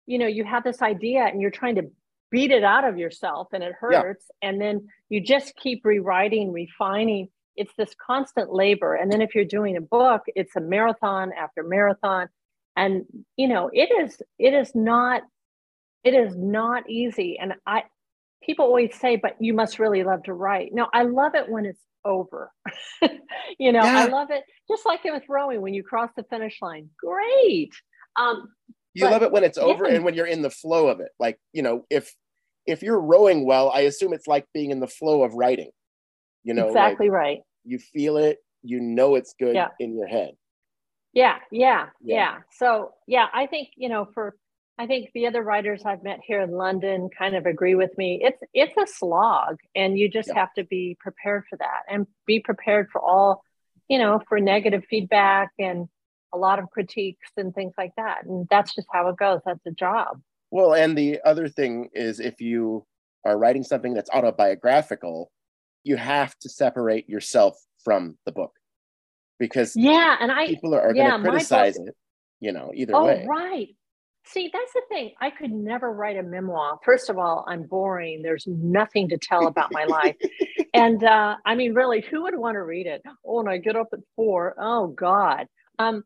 you 0.07 0.19
know, 0.19 0.27
you 0.27 0.45
have 0.45 0.65
this 0.65 0.83
idea 0.83 1.25
and 1.25 1.41
you're 1.41 1.51
trying 1.51 1.77
to 1.77 1.91
beat 2.33 2.51
it 2.51 2.65
out 2.65 2.85
of 2.85 2.99
yourself 2.99 3.49
and 3.53 3.63
it 3.63 3.75
hurts 3.79 4.25
yeah. 4.43 4.49
and 4.49 4.61
then 4.61 4.89
you 5.11 5.21
just 5.21 5.55
keep 5.55 5.85
rewriting 5.85 6.51
refining 6.51 7.29
it's 7.55 7.75
this 7.77 7.95
constant 8.05 8.53
labor 8.53 8.95
and 8.95 9.13
then 9.13 9.21
if 9.21 9.35
you're 9.35 9.45
doing 9.45 9.77
a 9.77 9.81
book 9.81 10.23
it's 10.35 10.57
a 10.57 10.61
marathon 10.61 11.31
after 11.39 11.63
marathon 11.63 12.27
and 12.75 13.03
you 13.37 13.47
know 13.47 13.71
it 13.73 13.91
is 14.03 14.21
it 14.39 14.55
is 14.55 14.75
not 14.75 15.23
it 16.05 16.15
is 16.15 16.35
not 16.35 16.89
easy 16.89 17.39
and 17.39 17.53
i 17.67 17.83
people 18.45 18.65
always 18.65 18.95
say 18.95 19.17
but 19.17 19.37
you 19.41 19.55
must 19.55 19.79
really 19.79 20.03
love 20.03 20.23
to 20.23 20.35
write 20.35 20.71
no 20.73 20.89
i 20.93 21.03
love 21.03 21.35
it 21.35 21.49
when 21.49 21.65
it's 21.65 21.81
over 22.05 22.51
you 23.59 23.73
know 23.73 23.83
yeah. 23.83 24.01
i 24.01 24.07
love 24.07 24.29
it 24.31 24.43
just 24.69 24.85
like 24.85 25.01
it 25.05 25.13
with 25.13 25.23
rowing 25.29 25.61
when 25.61 25.75
you 25.75 25.83
cross 25.83 26.11
the 26.17 26.25
finish 26.25 26.59
line 26.61 26.89
great 26.99 27.71
um 28.17 28.49
you 28.95 29.05
but, 29.05 29.13
love 29.13 29.23
it 29.23 29.33
when 29.33 29.45
it's 29.45 29.59
over 29.59 29.89
yeah. 29.89 29.95
and 29.95 30.05
when 30.05 30.15
you're 30.15 30.27
in 30.27 30.43
the 30.43 30.51
flow 30.51 30.89
of 30.89 31.01
it 31.01 31.11
like 31.21 31.39
you 31.53 31.63
know 31.63 31.85
if 31.91 32.13
if 32.67 32.83
you're 32.83 33.01
rowing 33.01 33.47
well, 33.47 33.71
I 33.71 33.81
assume 33.81 34.13
it's 34.13 34.27
like 34.27 34.47
being 34.55 34.71
in 34.71 34.81
the 34.81 34.87
flow 34.87 35.23
of 35.23 35.35
writing. 35.35 35.71
You 36.45 36.55
know, 36.55 36.69
exactly 36.69 37.09
like 37.09 37.15
right. 37.15 37.39
You 37.65 37.79
feel 37.79 38.17
it, 38.17 38.39
you 38.63 38.81
know 38.81 39.15
it's 39.15 39.35
good 39.39 39.55
yeah. 39.55 39.69
in 39.79 39.97
your 39.97 40.07
head. 40.07 40.33
Yeah, 41.13 41.37
yeah, 41.51 41.87
yeah, 42.03 42.17
yeah. 42.17 42.39
So 42.59 42.93
yeah, 43.07 43.27
I 43.33 43.47
think, 43.47 43.69
you 43.77 43.89
know, 43.89 44.09
for 44.15 44.35
I 44.79 44.87
think 44.87 45.11
the 45.15 45.27
other 45.27 45.43
writers 45.43 45.83
I've 45.85 46.03
met 46.03 46.21
here 46.27 46.41
in 46.41 46.51
London 46.51 47.11
kind 47.17 47.37
of 47.37 47.47
agree 47.47 47.75
with 47.75 47.97
me. 47.99 48.21
It's 48.23 48.43
it's 48.55 48.77
a 48.77 48.87
slog 48.87 49.59
and 49.75 49.99
you 49.99 50.09
just 50.09 50.29
yeah. 50.29 50.41
have 50.41 50.53
to 50.55 50.65
be 50.65 50.97
prepared 50.99 51.45
for 51.49 51.57
that 51.59 51.83
and 51.89 52.07
be 52.27 52.41
prepared 52.41 52.89
for 52.91 53.01
all, 53.01 53.45
you 53.89 53.99
know, 53.99 54.21
for 54.29 54.41
negative 54.41 54.85
feedback 54.89 55.51
and 55.59 55.89
a 56.33 56.39
lot 56.39 56.59
of 56.59 56.71
critiques 56.71 57.31
and 57.37 57.55
things 57.55 57.75
like 57.77 57.93
that. 57.97 58.25
And 58.25 58.47
that's 58.51 58.75
just 58.75 58.89
how 58.91 59.09
it 59.09 59.17
goes. 59.19 59.41
That's 59.45 59.65
a 59.67 59.73
job. 59.73 60.21
Well, 60.51 60.75
and 60.75 60.97
the 60.97 61.21
other 61.25 61.49
thing 61.49 61.91
is 61.93 62.19
if 62.19 62.41
you 62.41 62.87
are 63.25 63.39
writing 63.39 63.63
something 63.63 63.95
that's 63.95 64.11
autobiographical, 64.11 65.31
you 65.85 65.97
have 65.97 66.37
to 66.41 66.49
separate 66.49 67.09
yourself 67.09 67.59
from 67.85 68.17
the 68.25 68.33
book 68.33 68.53
because 69.39 69.75
yeah, 69.77 70.17
and 70.21 70.31
I 70.31 70.47
people 70.47 70.75
are, 70.75 70.81
are 70.81 70.95
yeah, 70.95 71.11
going 71.11 71.25
to 71.25 71.31
criticize 71.31 71.77
book, 71.77 71.89
it, 71.89 71.97
you 72.41 72.53
know, 72.53 72.71
either 72.75 72.95
oh, 72.95 73.07
way. 73.07 73.27
right. 73.29 73.69
See, 74.25 74.51
that's 74.53 74.73
the 74.73 74.83
thing. 74.89 75.13
I 75.21 75.31
could 75.31 75.51
never 75.51 75.93
write 75.93 76.17
a 76.17 76.23
memoir. 76.23 76.79
First 76.85 77.11
of 77.11 77.19
all, 77.19 77.45
I'm 77.49 77.65
boring. 77.65 78.23
There's 78.23 78.47
nothing 78.47 79.09
to 79.09 79.19
tell 79.19 79.47
about 79.47 79.73
my 79.73 79.85
life. 79.85 80.17
and 80.75 81.03
uh, 81.03 81.37
I 81.45 81.55
mean, 81.55 81.75
really, 81.75 82.03
who 82.03 82.23
would 82.23 82.39
want 82.39 82.55
to 82.55 82.63
read 82.63 82.87
it? 82.87 83.03
Oh, 83.27 83.41
and 83.41 83.49
I 83.49 83.59
get 83.59 83.77
up 83.77 83.89
at 83.93 83.99
four. 84.15 84.55
Oh 84.59 84.89
God. 84.89 85.47
Um, 85.79 86.05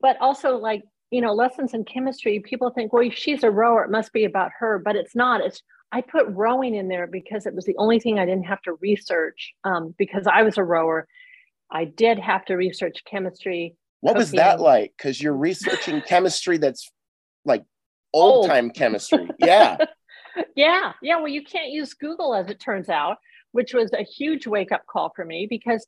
but 0.00 0.16
also 0.20 0.56
like 0.56 0.82
you 1.10 1.20
know, 1.20 1.32
lessons 1.32 1.74
in 1.74 1.84
chemistry, 1.84 2.40
people 2.40 2.70
think, 2.70 2.92
well, 2.92 3.08
she's 3.10 3.42
a 3.42 3.50
rower, 3.50 3.84
it 3.84 3.90
must 3.90 4.12
be 4.12 4.24
about 4.24 4.52
her, 4.58 4.78
but 4.78 4.96
it's 4.96 5.16
not. 5.16 5.40
It's 5.40 5.62
I 5.92 6.02
put 6.02 6.26
rowing 6.28 6.76
in 6.76 6.86
there 6.86 7.08
because 7.08 7.46
it 7.46 7.54
was 7.54 7.64
the 7.64 7.74
only 7.76 7.98
thing 7.98 8.18
I 8.18 8.24
didn't 8.24 8.44
have 8.44 8.62
to 8.62 8.74
research 8.80 9.52
um, 9.64 9.92
because 9.98 10.26
I 10.32 10.42
was 10.42 10.56
a 10.56 10.62
rower. 10.62 11.08
I 11.72 11.84
did 11.84 12.18
have 12.20 12.44
to 12.44 12.54
research 12.54 13.02
chemistry. 13.10 13.74
What 14.00 14.16
was 14.16 14.30
that 14.32 14.60
like? 14.60 14.92
Because 14.96 15.20
you're 15.20 15.36
researching 15.36 16.00
chemistry 16.06 16.58
that's 16.58 16.90
like 17.44 17.64
old 18.12 18.46
time 18.46 18.70
chemistry. 18.70 19.28
Yeah. 19.38 19.76
yeah. 20.54 20.92
Yeah. 21.02 21.16
Well, 21.16 21.28
you 21.28 21.42
can't 21.44 21.70
use 21.70 21.94
Google 21.94 22.34
as 22.34 22.48
it 22.48 22.60
turns 22.60 22.88
out, 22.88 23.18
which 23.52 23.74
was 23.74 23.92
a 23.92 24.02
huge 24.02 24.46
wake 24.46 24.72
up 24.72 24.82
call 24.86 25.12
for 25.14 25.24
me 25.24 25.46
because 25.48 25.86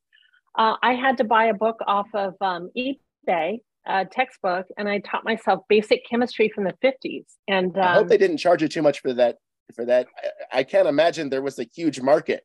uh, 0.58 0.76
I 0.82 0.94
had 0.94 1.18
to 1.18 1.24
buy 1.24 1.46
a 1.46 1.54
book 1.54 1.78
off 1.86 2.08
of 2.14 2.34
um, 2.40 2.70
eBay 2.76 3.58
uh, 3.86 4.04
textbook 4.10 4.66
and 4.76 4.88
I 4.88 4.98
taught 4.98 5.24
myself 5.24 5.64
basic 5.68 6.04
chemistry 6.08 6.50
from 6.54 6.64
the 6.64 6.74
50s. 6.84 7.24
And 7.48 7.76
um, 7.78 7.84
I 7.84 7.92
hope 7.94 8.08
they 8.08 8.18
didn't 8.18 8.38
charge 8.38 8.62
you 8.62 8.68
too 8.68 8.82
much 8.82 9.00
for 9.00 9.12
that. 9.14 9.36
For 9.74 9.86
that, 9.86 10.06
I, 10.52 10.58
I 10.58 10.62
can't 10.64 10.86
imagine 10.86 11.30
there 11.30 11.40
was 11.40 11.58
a 11.58 11.64
huge 11.64 12.00
market. 12.00 12.44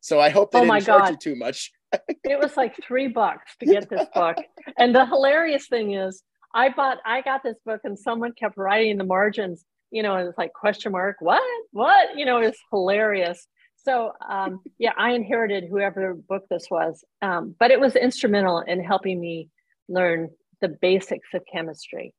So 0.00 0.20
I 0.20 0.28
hope 0.28 0.52
they 0.52 0.60
Oh 0.60 0.64
didn't 0.64 0.84
charge 0.84 1.04
God. 1.04 1.10
you 1.10 1.16
too 1.16 1.34
much. 1.36 1.72
it 2.24 2.38
was 2.38 2.56
like 2.56 2.76
three 2.84 3.08
bucks 3.08 3.56
to 3.58 3.66
get 3.66 3.88
this 3.90 4.06
book. 4.14 4.36
And 4.76 4.94
the 4.94 5.04
hilarious 5.06 5.66
thing 5.66 5.94
is, 5.94 6.22
I 6.54 6.70
bought, 6.70 6.98
I 7.04 7.20
got 7.20 7.42
this 7.42 7.58
book, 7.64 7.80
and 7.84 7.98
someone 7.98 8.32
kept 8.32 8.56
writing 8.56 8.90
in 8.92 8.98
the 8.98 9.04
margins, 9.04 9.64
you 9.90 10.02
know, 10.02 10.16
it's 10.16 10.38
like 10.38 10.52
question 10.52 10.92
mark, 10.92 11.16
what, 11.20 11.42
what, 11.72 12.16
you 12.16 12.24
know, 12.24 12.38
it's 12.38 12.58
hilarious. 12.70 13.46
So 13.76 14.12
um, 14.28 14.60
yeah, 14.78 14.92
I 14.96 15.12
inherited 15.12 15.64
whoever 15.70 16.14
book 16.14 16.44
this 16.50 16.66
was, 16.70 17.04
um, 17.22 17.54
but 17.58 17.70
it 17.70 17.80
was 17.80 17.96
instrumental 17.96 18.60
in 18.60 18.82
helping 18.82 19.20
me 19.20 19.48
learn 19.88 20.30
the 20.60 20.68
basics 20.68 21.28
of 21.34 21.42
chemistry. 21.50 22.14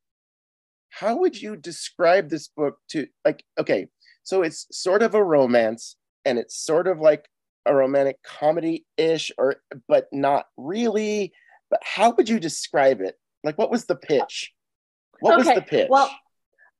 How 0.89 1.17
would 1.17 1.39
you 1.39 1.55
describe 1.55 2.29
this 2.29 2.47
book 2.47 2.77
to 2.89 3.07
like 3.23 3.43
okay, 3.59 3.87
so 4.23 4.41
it's 4.41 4.65
sort 4.71 5.03
of 5.03 5.13
a 5.13 5.23
romance 5.23 5.95
and 6.25 6.39
it's 6.39 6.57
sort 6.57 6.87
of 6.87 6.99
like 6.99 7.29
a 7.65 7.75
romantic 7.75 8.21
comedy-ish 8.23 9.31
or 9.37 9.57
but 9.87 10.07
not 10.11 10.47
really. 10.57 11.31
But 11.69 11.81
how 11.83 12.11
would 12.11 12.27
you 12.27 12.39
describe 12.39 13.01
it? 13.01 13.15
Like 13.43 13.57
what 13.57 13.71
was 13.71 13.85
the 13.85 13.95
pitch? 13.95 14.51
What 15.19 15.37
was 15.37 15.47
the 15.47 15.61
pitch? 15.61 15.87
Well, 15.89 16.09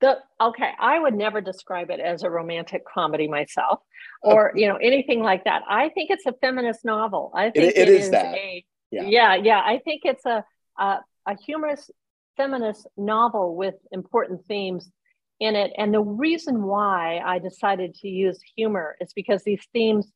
the 0.00 0.16
okay, 0.40 0.70
I 0.78 0.98
would 0.98 1.14
never 1.14 1.40
describe 1.40 1.90
it 1.90 2.00
as 2.00 2.22
a 2.22 2.30
romantic 2.30 2.82
comedy 2.86 3.28
myself, 3.28 3.80
or 4.22 4.52
you 4.54 4.66
know 4.68 4.76
anything 4.76 5.20
like 5.22 5.44
that. 5.44 5.62
I 5.68 5.90
think 5.90 6.10
it's 6.10 6.26
a 6.26 6.32
feminist 6.40 6.84
novel. 6.84 7.32
I 7.34 7.50
think 7.50 7.74
it 7.76 7.88
is 7.88 8.10
that. 8.10 8.34
a 8.34 8.64
Yeah. 8.90 9.02
yeah. 9.02 9.34
yeah, 9.36 9.60
I 9.64 9.78
think 9.84 10.02
it's 10.04 10.24
a, 10.24 10.44
a 10.78 10.98
a 11.26 11.36
humorous 11.46 11.90
feminist 12.36 12.86
novel 12.96 13.54
with 13.56 13.74
important 13.92 14.46
themes 14.46 14.90
in 15.38 15.56
it. 15.56 15.72
And 15.76 15.92
the 15.92 16.00
reason 16.00 16.62
why 16.62 17.18
I 17.24 17.38
decided 17.38 17.94
to 17.96 18.08
use 18.08 18.38
humor 18.56 18.96
is 19.00 19.12
because 19.12 19.42
these 19.42 19.66
themes 19.72 20.10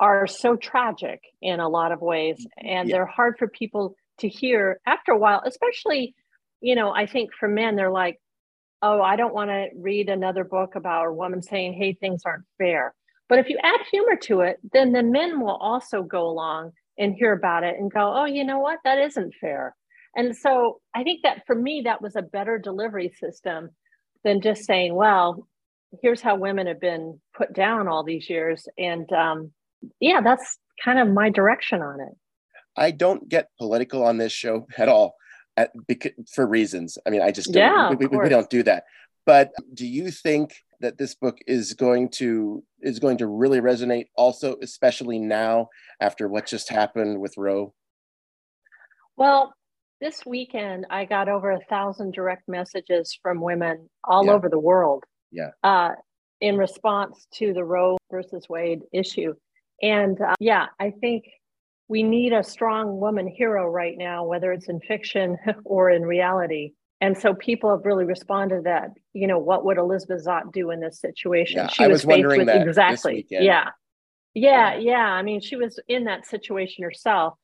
are 0.00 0.26
so 0.26 0.56
tragic 0.56 1.20
in 1.40 1.60
a 1.60 1.68
lot 1.68 1.92
of 1.92 2.00
ways, 2.02 2.46
and 2.58 2.88
Yeah. 2.88 2.96
they're 2.96 3.06
hard 3.06 3.38
for 3.38 3.48
people 3.48 3.96
to 4.18 4.28
hear 4.28 4.80
after 4.86 5.12
a 5.12 5.18
while, 5.18 5.42
especially 5.44 6.14
you 6.64 6.74
know, 6.74 6.92
I 6.92 7.04
think 7.04 7.30
for 7.38 7.46
men, 7.46 7.76
they're 7.76 7.90
like, 7.90 8.18
oh, 8.80 9.02
I 9.02 9.16
don't 9.16 9.34
want 9.34 9.50
to 9.50 9.66
read 9.76 10.08
another 10.08 10.44
book 10.44 10.76
about 10.76 11.06
a 11.06 11.12
woman 11.12 11.42
saying, 11.42 11.74
hey, 11.74 11.92
things 11.92 12.22
aren't 12.24 12.46
fair. 12.56 12.94
But 13.28 13.38
if 13.38 13.50
you 13.50 13.58
add 13.62 13.80
humor 13.90 14.16
to 14.22 14.40
it, 14.40 14.58
then 14.72 14.92
the 14.92 15.02
men 15.02 15.40
will 15.40 15.56
also 15.56 16.02
go 16.02 16.26
along 16.26 16.72
and 16.96 17.14
hear 17.14 17.32
about 17.34 17.64
it 17.64 17.76
and 17.78 17.92
go, 17.92 18.14
oh, 18.16 18.24
you 18.24 18.44
know 18.44 18.60
what? 18.60 18.78
That 18.84 18.98
isn't 18.98 19.34
fair. 19.42 19.76
And 20.16 20.34
so 20.34 20.80
I 20.94 21.02
think 21.02 21.20
that 21.24 21.42
for 21.46 21.54
me, 21.54 21.82
that 21.84 22.00
was 22.00 22.16
a 22.16 22.22
better 22.22 22.58
delivery 22.58 23.12
system 23.20 23.68
than 24.22 24.40
just 24.40 24.64
saying, 24.64 24.94
well, 24.94 25.46
here's 26.00 26.22
how 26.22 26.36
women 26.36 26.66
have 26.66 26.80
been 26.80 27.20
put 27.36 27.52
down 27.52 27.88
all 27.88 28.04
these 28.04 28.30
years. 28.30 28.66
And 28.78 29.10
um, 29.12 29.52
yeah, 30.00 30.22
that's 30.22 30.56
kind 30.82 30.98
of 30.98 31.08
my 31.08 31.28
direction 31.28 31.82
on 31.82 32.00
it. 32.00 32.16
I 32.76 32.90
don't 32.90 33.28
get 33.28 33.48
political 33.58 34.04
on 34.04 34.18
this 34.18 34.32
show 34.32 34.66
at 34.78 34.88
all, 34.88 35.16
at, 35.56 35.70
because, 35.86 36.12
for 36.32 36.46
reasons. 36.46 36.98
I 37.06 37.10
mean, 37.10 37.22
I 37.22 37.30
just 37.30 37.52
don't, 37.52 37.62
Yeah, 37.62 37.90
we, 37.90 38.06
we, 38.06 38.16
we 38.18 38.28
don't 38.28 38.50
do 38.50 38.62
that. 38.64 38.84
But 39.26 39.52
do 39.72 39.86
you 39.86 40.10
think 40.10 40.54
that 40.80 40.98
this 40.98 41.14
book 41.14 41.38
is 41.46 41.72
going 41.72 42.10
to 42.10 42.62
is 42.82 42.98
going 42.98 43.16
to 43.18 43.26
really 43.26 43.60
resonate 43.60 44.08
also, 44.16 44.56
especially 44.60 45.18
now 45.18 45.68
after 45.98 46.28
what 46.28 46.46
just 46.46 46.68
happened 46.68 47.20
with 47.20 47.38
Roe? 47.38 47.72
Well, 49.16 49.54
this 50.00 50.26
weekend 50.26 50.86
I 50.90 51.06
got 51.06 51.30
over 51.30 51.52
a 51.52 51.60
thousand 51.70 52.12
direct 52.12 52.48
messages 52.48 53.18
from 53.22 53.40
women 53.40 53.88
all 54.02 54.26
Yeah. 54.26 54.32
over 54.32 54.50
the 54.50 54.58
world. 54.58 55.04
Yeah. 55.30 55.50
Uh, 55.62 55.92
in 56.40 56.58
response 56.58 57.26
to 57.34 57.54
the 57.54 57.64
Roe 57.64 57.96
versus 58.10 58.46
Wade 58.50 58.82
issue, 58.92 59.34
and 59.80 60.20
uh, 60.20 60.34
yeah, 60.38 60.66
I 60.78 60.90
think 61.00 61.24
we 61.88 62.02
need 62.02 62.32
a 62.32 62.42
strong 62.42 62.98
woman 62.98 63.26
hero 63.26 63.68
right 63.68 63.96
now, 63.96 64.24
whether 64.24 64.52
it's 64.52 64.68
in 64.68 64.80
fiction 64.80 65.36
or 65.64 65.90
in 65.90 66.02
reality. 66.02 66.72
And 67.00 67.16
so 67.18 67.34
people 67.34 67.70
have 67.70 67.84
really 67.84 68.04
responded 68.04 68.56
to 68.56 68.62
that. 68.62 68.90
You 69.12 69.26
know, 69.26 69.38
what 69.38 69.64
would 69.64 69.76
Elizabeth 69.76 70.24
Zott 70.24 70.52
do 70.52 70.70
in 70.70 70.80
this 70.80 71.00
situation? 71.00 71.58
Yeah, 71.58 71.84
I 71.84 71.88
was 71.88 72.06
wondering 72.06 72.46
that 72.46 72.60
this 72.60 72.68
exactly. 72.68 73.26
Yeah. 73.28 73.42
Yeah, 73.42 73.70
Yeah. 74.34 74.76
yeah. 74.78 75.06
I 75.06 75.22
mean, 75.22 75.40
she 75.40 75.56
was 75.56 75.78
in 75.88 76.04
that 76.04 76.26
situation 76.26 76.84
herself. 76.84 77.34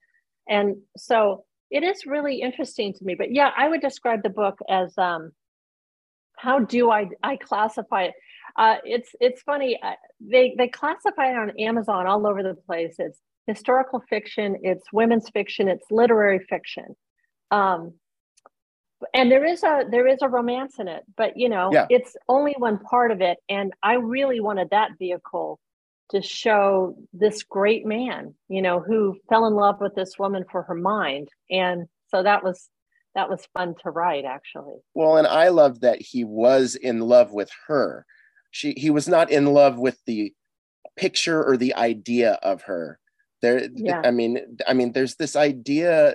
And 0.49 0.77
so 0.97 1.45
it 1.71 1.83
is 1.83 2.07
really 2.07 2.41
interesting 2.41 2.95
to 2.95 3.05
me. 3.05 3.15
But 3.15 3.33
yeah, 3.33 3.51
I 3.57 3.69
would 3.69 3.81
describe 3.83 4.23
the 4.23 4.31
book 4.31 4.59
as 4.69 4.97
um, 4.97 5.33
how 6.37 6.61
do 6.61 6.91
I 6.91 7.09
I 7.23 7.37
classify 7.37 8.05
it? 8.05 8.15
Uh, 8.57 8.77
it's 8.85 9.11
it's 9.21 9.43
funny. 9.43 9.79
Uh, 9.83 9.93
they 10.21 10.55
they 10.57 10.69
classify 10.69 11.31
it 11.31 11.37
on 11.37 11.59
Amazon 11.59 12.07
all 12.07 12.27
over 12.27 12.43
the 12.43 12.55
place. 12.55 12.97
It's 12.99 13.21
historical 13.55 14.01
fiction. 14.09 14.57
It's 14.63 14.87
women's 14.93 15.29
fiction. 15.31 15.69
It's 15.69 15.87
literary 15.91 16.41
fiction. 16.53 16.89
Um, 17.51 17.95
and 19.15 19.31
there 19.33 19.45
is 19.45 19.63
a 19.63 19.85
there 19.91 20.07
is 20.07 20.19
a 20.23 20.29
romance 20.29 20.75
in 20.79 20.87
it, 20.89 21.03
but 21.17 21.37
you 21.37 21.49
know, 21.49 21.71
Yeah. 21.73 21.87
it's 21.89 22.17
only 22.29 22.55
one 22.59 22.79
part 22.79 23.11
of 23.11 23.21
it. 23.21 23.39
And 23.49 23.73
I 23.83 23.95
really 23.95 24.41
wanted 24.41 24.69
that 24.71 24.91
vehicle 24.99 25.59
to 26.11 26.21
show 26.21 26.97
this 27.13 27.43
great 27.45 27.87
man, 27.87 28.35
you 28.49 28.61
know, 28.63 28.81
who 28.81 29.17
fell 29.29 29.47
in 29.47 29.55
love 29.55 29.81
with 29.81 29.95
this 29.95 30.19
woman 30.19 30.45
for 30.51 30.63
her 30.65 30.75
mind. 30.75 31.29
And 31.51 31.87
so 32.09 32.23
that 32.23 32.43
was 32.45 32.69
that 33.15 33.29
was 33.29 33.47
fun 33.55 33.75
to 33.83 33.91
write 33.91 34.25
actually. 34.25 34.79
Well, 34.95 35.17
and 35.17 35.27
I 35.27 35.49
love 35.49 35.81
that 35.81 36.01
he 36.01 36.23
was 36.25 36.75
in 36.77 37.01
love 37.01 37.33
with 37.33 37.51
her. 37.69 38.05
She 38.51 38.73
he 38.77 38.91
was 38.91 39.09
not 39.09 39.31
in 39.31 39.47
love 39.47 39.79
with 39.79 39.99
the 40.07 40.33
picture 40.97 41.43
or 41.43 41.57
the 41.57 41.75
idea 41.75 42.33
of 42.43 42.63
her. 42.63 42.99
There 43.43 43.69
Yeah. 43.75 44.03
I 44.05 44.11
mean 44.11 44.59
I 44.67 44.75
mean 44.75 44.93
there's 44.93 45.17
this 45.17 45.37
idea 45.37 46.15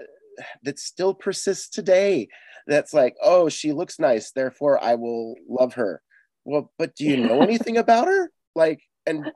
that 0.64 0.80
still 0.80 1.14
persists 1.14 1.70
today 1.70 2.28
that's 2.68 2.94
like, 2.94 3.16
"Oh, 3.22 3.48
she 3.48 3.72
looks 3.72 4.00
nice, 4.00 4.32
therefore 4.32 4.84
I 4.84 4.96
will 4.96 5.36
love 5.48 5.76
her." 5.76 6.02
Well, 6.44 6.72
but 6.78 6.96
do 6.96 7.06
you 7.06 7.18
know 7.18 7.42
anything 7.50 7.78
about 7.78 8.08
her? 8.08 8.32
Like 8.56 8.82
and 9.06 9.32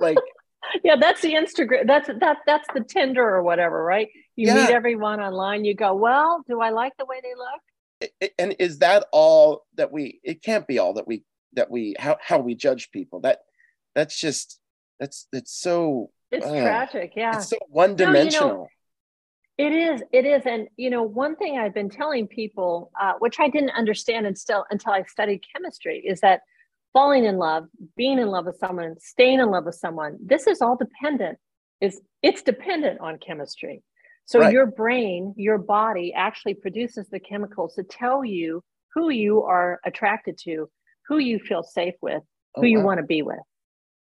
like 0.00 0.18
yeah, 0.84 0.96
that's 1.00 1.20
the 1.20 1.34
Instagram. 1.34 1.86
That's 1.86 2.08
that 2.08 2.38
that's 2.46 2.66
the 2.74 2.84
Tinder 2.84 3.26
or 3.26 3.42
whatever, 3.42 3.82
right? 3.82 4.08
You 4.36 4.52
meet 4.52 4.70
everyone 4.70 5.20
online. 5.20 5.64
You 5.64 5.74
go, 5.74 5.94
well, 5.94 6.42
do 6.48 6.60
I 6.60 6.70
like 6.70 6.92
the 6.98 7.06
way 7.06 7.20
they 7.22 7.34
look? 7.34 7.60
and 8.38 8.54
is 8.58 8.80
that 8.80 9.06
all 9.10 9.64
that 9.76 9.90
we 9.90 10.20
it 10.22 10.42
can't 10.42 10.66
be 10.66 10.78
all 10.78 10.92
that 10.94 11.06
we 11.06 11.24
that 11.54 11.70
we 11.70 11.94
how 11.98 12.16
how 12.20 12.38
we 12.38 12.54
judge 12.54 12.90
people. 12.90 13.20
That 13.20 13.38
that's 13.94 14.18
just 14.18 14.60
that's 15.00 15.26
it's 15.32 15.58
so 15.58 16.10
It's 16.30 16.46
tragic. 16.46 17.12
Yeah, 17.16 17.36
it's 17.36 17.50
so 17.50 17.58
one 17.68 17.94
dimensional. 17.96 18.68
it 19.58 19.72
is. 19.72 20.02
It 20.12 20.26
is. 20.26 20.42
And 20.46 20.68
you 20.76 20.90
know, 20.90 21.02
one 21.02 21.36
thing 21.36 21.58
I've 21.58 21.74
been 21.74 21.90
telling 21.90 22.26
people, 22.26 22.90
uh, 23.00 23.14
which 23.18 23.38
I 23.40 23.48
didn't 23.48 23.70
understand 23.70 24.26
until 24.26 24.64
until 24.70 24.92
I 24.92 25.02
studied 25.04 25.42
chemistry, 25.54 26.02
is 26.06 26.20
that 26.20 26.40
falling 26.92 27.24
in 27.24 27.36
love, 27.36 27.66
being 27.96 28.18
in 28.18 28.28
love 28.28 28.46
with 28.46 28.58
someone, 28.58 28.96
staying 28.98 29.40
in 29.40 29.50
love 29.50 29.66
with 29.66 29.74
someone, 29.74 30.18
this 30.24 30.46
is 30.46 30.60
all 30.62 30.76
dependent. 30.76 31.38
Is 31.80 32.00
it's 32.22 32.42
dependent 32.42 33.00
on 33.00 33.18
chemistry. 33.18 33.82
So 34.24 34.40
Right. 34.40 34.52
your 34.52 34.66
brain, 34.66 35.34
your 35.36 35.58
body 35.58 36.12
actually 36.12 36.54
produces 36.54 37.08
the 37.08 37.20
chemicals 37.20 37.74
to 37.76 37.84
tell 37.84 38.24
you 38.24 38.64
who 38.94 39.10
you 39.10 39.42
are 39.42 39.78
attracted 39.84 40.36
to, 40.38 40.68
who 41.06 41.18
you 41.18 41.38
feel 41.38 41.62
safe 41.62 41.94
with, 42.00 42.22
Oh, 42.56 42.62
who 42.62 42.66
you 42.66 42.80
want 42.80 42.98
to 42.98 43.04
be 43.04 43.22
with. 43.22 43.38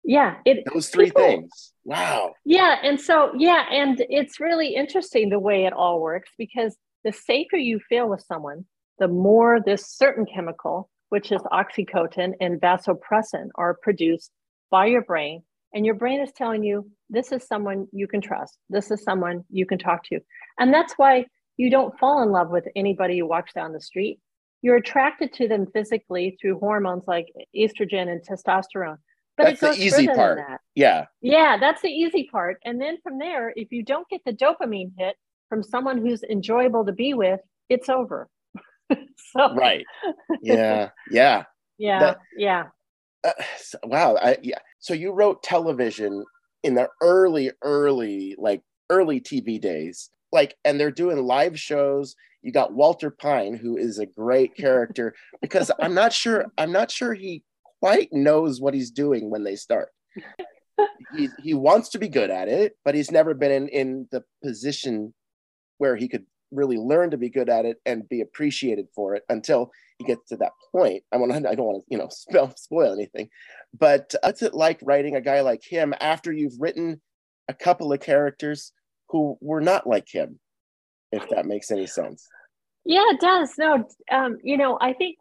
Yeah, 0.03 0.38
it 0.46 0.63
those 0.74 0.89
three 0.89 1.05
people- 1.05 1.22
things. 1.22 1.74
Wow. 1.84 2.34
yeah, 2.46 2.77
and 2.84 3.00
so 3.00 3.31
yeah, 3.38 3.65
and 3.72 4.03
it's 4.10 4.39
really 4.39 4.75
interesting 4.75 5.29
the 5.29 5.39
way 5.39 5.65
it 5.65 5.74
all 5.74 6.00
works 6.00 6.29
because 6.38 6.77
the 7.03 7.12
safer 7.12 7.58
you 7.58 7.79
feel 7.89 8.08
with 8.08 8.22
someone, 8.22 8.65
the 9.00 9.08
more 9.08 9.60
this 9.60 9.88
certain 9.88 10.25
chemical, 10.25 10.89
which 11.10 11.31
is 11.31 11.41
oxytocin 11.51 12.34
and 12.39 12.62
vasopressin, 12.62 13.50
are 13.55 13.77
produced 13.81 14.31
by 14.70 14.86
your 14.86 15.01
brain, 15.01 15.43
and 15.74 15.86
your 15.86 15.96
brain 15.96 16.22
is 16.22 16.31
telling 16.31 16.63
you 16.63 16.89
this 17.10 17.31
is 17.31 17.48
someone 17.48 17.88
you 17.91 18.08
can 18.08 18.22
trust, 18.22 18.58
this 18.70 18.91
is 18.91 19.03
someone 19.03 19.43
you 19.50 19.65
can 19.65 19.79
talk 19.79 20.03
to, 20.05 20.20
and 20.60 20.74
that's 20.74 20.93
why 20.93 21.25
you 21.58 21.70
don't 21.70 21.98
fall 22.00 22.24
in 22.24 22.29
love 22.31 22.50
with 22.50 22.67
anybody 22.75 23.15
you 23.15 23.25
walks 23.27 23.53
down 23.53 23.74
the 23.74 23.81
street. 23.81 24.20
You're 24.62 24.77
attracted 24.77 25.34
to 25.34 25.48
them 25.48 25.65
physically 25.74 26.38
through 26.39 26.60
hormones 26.60 27.05
like 27.08 27.27
estrogen 27.55 28.08
and 28.08 28.22
testosterone. 28.22 28.98
But 29.38 29.60
That's 29.60 29.64
it 29.64 29.80
the 29.80 29.86
easy 29.86 30.08
part. 30.08 30.40
Yeah. 30.76 31.06
Yeah, 31.22 31.58
that's 31.60 31.82
the 31.82 31.90
easy 31.90 32.28
part. 32.32 32.58
And 32.66 32.80
then 32.80 32.98
from 33.02 33.18
there, 33.18 33.54
if 33.56 33.72
you 33.72 33.84
don't 33.84 34.08
get 34.10 34.22
the 34.26 34.34
dopamine 34.34 34.92
hit 34.98 35.16
from 35.50 35.64
someone 35.64 35.98
who's 35.98 36.24
enjoyable 36.24 36.86
to 36.86 36.92
be 36.92 37.14
with, 37.14 37.40
it's 37.70 37.90
over. 37.90 38.30
so 38.90 39.56
Right. 39.56 39.86
Yeah. 40.42 40.90
Yeah. 41.10 41.44
yeah, 41.78 42.00
That- 42.00 42.18
yeah. 42.38 42.64
Uh, 43.24 43.32
wow. 43.84 44.18
I, 44.22 44.38
yeah. 44.42 44.60
So 44.80 44.94
you 44.94 45.12
wrote 45.12 45.44
television 45.44 46.24
in 46.64 46.76
the 46.76 46.90
early, 47.02 47.52
early, 47.62 48.36
like 48.38 48.62
early 48.90 49.22
TV 49.22 49.62
days, 49.62 50.10
like, 50.32 50.56
and 50.66 50.80
they're 50.80 50.92
doing 50.92 51.24
live 51.24 51.60
shows 51.60 52.16
you 52.42 52.52
got 52.52 52.74
Walter 52.74 53.12
Pine, 53.12 53.56
who 53.56 53.78
is 53.78 54.00
a 54.00 54.06
great 54.06 54.56
character 54.56 55.14
because 55.42 55.72
I'm 55.80 55.94
not 55.94 56.12
sure 56.12 56.46
I'm 56.58 56.72
not 56.72 56.90
sure 56.90 57.14
he 57.14 57.44
quite 57.82 58.10
knows 58.12 58.62
what 58.62 58.74
he's 58.74 58.92
doing 58.92 59.30
when 59.30 59.44
they 59.44 59.56
start. 59.56 59.90
he, 61.16 61.30
he 61.42 61.54
wants 61.54 61.90
to 61.90 62.00
be 62.00 62.08
good 62.08 62.30
at 62.30 62.48
it, 62.48 62.74
but 62.86 62.96
he's 62.96 63.12
never 63.12 63.34
been 63.34 63.52
in, 63.52 63.68
in 63.70 64.08
the 64.12 64.24
position 64.44 65.14
where 65.78 65.96
he 65.96 66.08
could 66.08 66.26
really 66.52 66.78
learn 66.78 67.12
to 67.12 67.18
be 67.18 67.30
good 67.30 67.50
at 67.50 67.66
it 67.66 67.78
and 67.86 68.08
be 68.10 68.22
appreciated 68.22 68.88
for 68.94 69.16
it 69.16 69.24
until 69.30 69.72
he 69.98 70.06
gets 70.06 70.30
to 70.30 70.38
that 70.38 70.52
point. 70.72 71.04
I 71.12 71.18
want 71.18 71.32
to. 71.32 71.50
I 71.50 71.56
don't 71.56 71.66
want 71.66 71.84
to 71.84 71.88
you 71.90 71.98
know 71.98 72.10
spoil, 72.12 72.54
spoil 72.56 72.94
anything, 72.94 73.30
but 73.78 74.14
what's 74.22 74.42
it 74.42 74.54
like 74.54 74.80
writing 74.84 75.16
a 75.16 75.22
guy 75.22 75.42
like 75.42 75.64
him 75.64 75.94
after 76.00 76.32
you've 76.32 76.60
written 76.60 77.02
a 77.48 77.54
couple 77.54 77.92
of 77.92 78.00
characters 78.00 78.74
who 79.10 79.38
were 79.42 79.62
not 79.62 79.88
like 79.88 80.08
him, 80.12 80.40
if 81.12 81.28
that 81.30 81.46
makes 81.46 81.72
any 81.72 81.88
sense? 81.88 82.28
Yeah, 82.84 83.04
it 83.10 83.20
does. 83.20 83.52
No, 83.58 83.88
um, 84.12 84.38
you 84.44 84.58
know, 84.58 84.78
I 84.82 84.94
think 84.94 85.18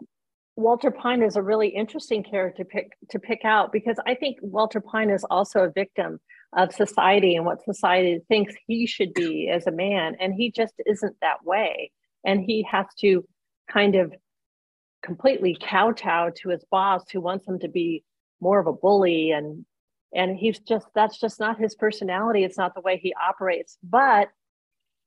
Walter 0.61 0.90
Pine 0.90 1.23
is 1.23 1.37
a 1.37 1.43
really 1.43 1.69
interesting 1.69 2.23
character 2.23 2.64
pick 2.64 2.93
to 3.09 3.19
pick 3.19 3.45
out 3.45 3.73
because 3.73 3.97
I 4.07 4.14
think 4.14 4.37
Walter 4.43 4.81
Pine 4.81 5.09
is 5.09 5.25
also 5.31 5.61
a 5.61 5.71
victim 5.71 6.21
of 6.55 6.73
society 6.73 7.35
and 7.35 7.47
what 7.47 7.64
society 7.64 8.21
thinks 8.29 8.55
he 8.67 8.87
should 8.87 9.14
be 9.14 9.49
as 9.49 9.67
a 9.67 9.73
man, 9.73 10.17
and 10.21 10.35
he 10.35 10.50
just 10.50 10.75
isn't 10.85 11.17
that 11.23 11.45
way. 11.45 11.90
And 12.25 12.45
he 12.45 12.62
has 12.71 12.87
to 13.00 13.26
kind 13.73 13.95
of 13.95 14.12
completely 15.02 15.57
kowtow 15.59 16.31
to 16.37 16.50
his 16.50 16.62
boss 16.71 17.05
who 17.11 17.23
wants 17.23 17.49
him 17.49 17.59
to 17.61 17.69
be 17.69 18.05
more 18.40 18.61
of 18.61 18.67
a 18.67 18.73
bully. 18.73 19.31
And 19.31 19.64
and 20.14 20.37
he's 20.37 20.59
just 20.59 20.87
that's 20.95 21.19
just 21.19 21.40
not 21.40 21.59
his 21.59 21.75
personality. 21.75 22.45
It's 22.45 22.59
not 22.59 22.75
the 22.75 22.83
way 22.83 22.99
he 22.99 23.14
operates. 23.14 23.79
But 23.83 24.29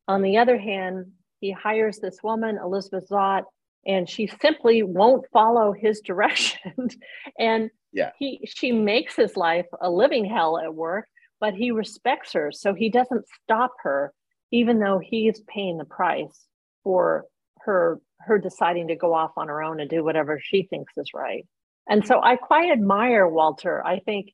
on 0.08 0.24
the 0.24 0.38
other 0.38 0.58
hand 0.58 1.12
he 1.42 1.52
hires 1.52 2.00
this 2.00 2.18
woman 2.24 2.58
elizabeth 2.58 3.08
zott 3.10 3.44
and 3.86 4.10
she 4.10 4.28
simply 4.42 4.84
won't 4.84 5.26
follow 5.32 5.74
his 5.74 6.02
direction 6.02 6.90
and 7.40 7.70
yeah. 7.92 8.12
he 8.18 8.40
she 8.46 8.72
makes 8.72 9.16
his 9.16 9.36
life 9.38 9.68
a 9.82 9.90
living 9.90 10.26
hell 10.26 10.58
at 10.58 10.74
work 10.74 11.08
but 11.40 11.54
he 11.54 11.72
respects 11.72 12.34
her 12.34 12.52
so 12.52 12.74
he 12.74 12.90
doesn't 12.90 13.26
stop 13.44 13.74
her 13.84 14.14
even 14.52 14.80
though 14.80 15.00
he's 15.00 15.42
paying 15.48 15.78
the 15.78 15.86
price 15.86 16.48
for 16.84 17.26
her 17.62 18.00
her 18.20 18.38
deciding 18.38 18.88
to 18.88 18.96
go 18.96 19.14
off 19.14 19.32
on 19.36 19.48
her 19.48 19.62
own 19.62 19.80
and 19.80 19.90
do 19.90 20.04
whatever 20.04 20.40
she 20.42 20.64
thinks 20.64 20.94
is 20.98 21.10
right. 21.14 21.46
And 21.90 22.06
so 22.06 22.22
i 22.22 22.36
quite 22.38 22.72
admire 22.72 23.28
walter. 23.28 23.86
I 23.86 24.00
think 24.00 24.32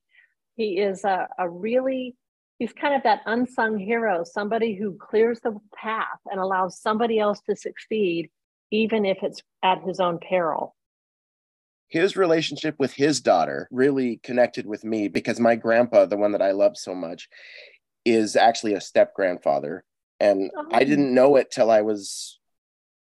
he 0.56 0.78
is 0.78 1.04
a, 1.04 1.26
a 1.38 1.48
really 1.48 2.14
he's 2.58 2.72
kind 2.72 2.94
of 2.94 3.02
that 3.02 3.22
unsung 3.26 3.78
hero 3.78 4.22
somebody 4.24 4.74
who 4.74 4.96
clears 4.96 5.40
the 5.40 5.58
path 5.74 6.20
and 6.26 6.38
allows 6.38 6.80
somebody 6.80 7.18
else 7.18 7.40
to 7.48 7.56
succeed 7.56 8.30
even 8.70 9.04
if 9.04 9.18
it's 9.22 9.42
at 9.62 9.82
his 9.82 10.00
own 10.00 10.18
peril 10.18 10.74
his 11.88 12.16
relationship 12.16 12.76
with 12.78 12.92
his 12.92 13.20
daughter 13.20 13.68
really 13.70 14.20
connected 14.22 14.66
with 14.66 14.84
me 14.84 15.08
because 15.08 15.40
my 15.40 15.54
grandpa 15.54 16.06
the 16.06 16.16
one 16.16 16.32
that 16.32 16.42
i 16.42 16.52
love 16.52 16.76
so 16.76 16.94
much 16.94 17.28
is 18.04 18.36
actually 18.36 18.74
a 18.74 18.80
step 18.80 19.14
grandfather 19.14 19.84
and 20.18 20.50
oh. 20.56 20.68
i 20.72 20.84
didn't 20.84 21.14
know 21.14 21.36
it 21.36 21.50
till 21.50 21.70
i 21.70 21.82
was 21.82 22.38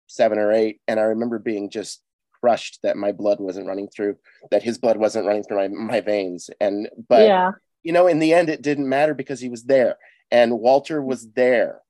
seven 0.07 0.39
or 0.39 0.53
eight 0.53 0.81
and 0.89 0.99
i 0.99 1.05
remember 1.05 1.39
being 1.39 1.71
just 1.71 2.03
crushed 2.41 2.81
that 2.83 2.97
my 2.97 3.13
blood 3.13 3.41
wasn't 3.41 3.67
running 3.67 3.89
through, 3.89 4.17
that 4.51 4.63
his 4.63 4.79
blood 4.79 4.97
wasn't 4.97 5.27
running 5.27 5.43
through 5.43 5.57
my, 5.59 5.69
my 5.69 6.01
veins. 6.01 6.51
And, 6.61 6.89
but, 7.09 7.27
yeah. 7.27 7.53
you 7.83 7.93
know, 7.93 8.07
in 8.07 8.19
the 8.19 8.33
end, 8.33 8.49
it 8.49 8.63
didn't 8.63 8.89
matter 8.89 9.15
because 9.15 9.41
he 9.41 9.49
was 9.49 9.65
there 9.65 9.97
and 10.31 10.59
Walter 10.59 11.03
was 11.03 11.31
there 11.33 11.81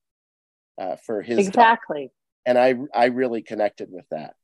uh, 0.81 0.97
for 0.97 1.23
his. 1.23 1.47
Exactly. 1.47 2.11
And 2.47 2.59
I, 2.59 2.75
I 2.94 3.06
really 3.06 3.42
connected 3.42 3.88
with 3.90 4.06
that. 4.11 4.35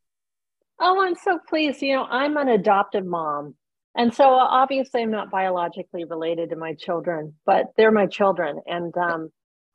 Oh, 0.80 1.02
I'm 1.02 1.14
so 1.14 1.38
pleased. 1.48 1.82
You 1.82 1.96
know, 1.96 2.04
I'm 2.04 2.36
an 2.36 2.48
adoptive 2.48 3.06
mom. 3.06 3.54
And 3.96 4.14
so 4.14 4.24
obviously 4.24 5.02
I'm 5.02 5.10
not 5.10 5.30
biologically 5.30 6.04
related 6.04 6.50
to 6.50 6.56
my 6.56 6.74
children, 6.74 7.34
but 7.46 7.66
they're 7.76 7.90
my 7.90 8.06
children. 8.06 8.60
And 8.66 8.94
um, 8.98 9.30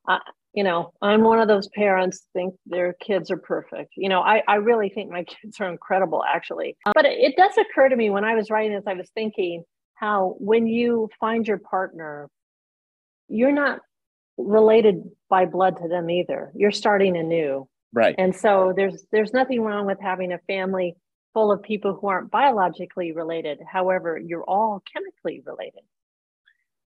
I, 0.07 0.19
you 0.53 0.63
know, 0.63 0.93
I'm 1.01 1.23
one 1.23 1.39
of 1.39 1.47
those 1.47 1.69
parents 1.69 2.27
think 2.33 2.53
their 2.65 2.93
kids 2.93 3.31
are 3.31 3.37
perfect. 3.37 3.93
You 3.95 4.09
know, 4.09 4.21
I, 4.21 4.43
I 4.47 4.55
really 4.55 4.89
think 4.89 5.09
my 5.09 5.23
kids 5.41 5.59
are 5.59 5.69
incredible, 5.69 6.23
actually. 6.23 6.77
But 6.93 7.05
it, 7.05 7.17
it 7.19 7.35
does 7.35 7.57
occur 7.57 7.89
to 7.89 7.95
me 7.95 8.09
when 8.09 8.25
I 8.25 8.35
was 8.35 8.49
writing 8.49 8.73
this, 8.73 8.83
I 8.85 8.93
was 8.93 9.09
thinking 9.15 9.63
how 9.95 10.35
when 10.39 10.67
you 10.67 11.09
find 11.19 11.47
your 11.47 11.59
partner, 11.59 12.29
you're 13.27 13.51
not 13.51 13.79
related 14.37 15.03
by 15.29 15.45
blood 15.45 15.77
to 15.81 15.87
them 15.87 16.09
either. 16.09 16.51
You're 16.55 16.71
starting 16.71 17.17
anew. 17.17 17.67
Right. 17.93 18.15
And 18.17 18.35
so 18.35 18.73
there's 18.75 19.03
there's 19.11 19.33
nothing 19.33 19.61
wrong 19.61 19.85
with 19.85 19.99
having 19.99 20.31
a 20.31 20.39
family 20.47 20.95
full 21.33 21.51
of 21.51 21.61
people 21.61 21.93
who 21.93 22.07
aren't 22.07 22.31
biologically 22.31 23.11
related. 23.11 23.59
However, 23.65 24.17
you're 24.17 24.43
all 24.43 24.81
chemically 24.91 25.41
related. 25.45 25.83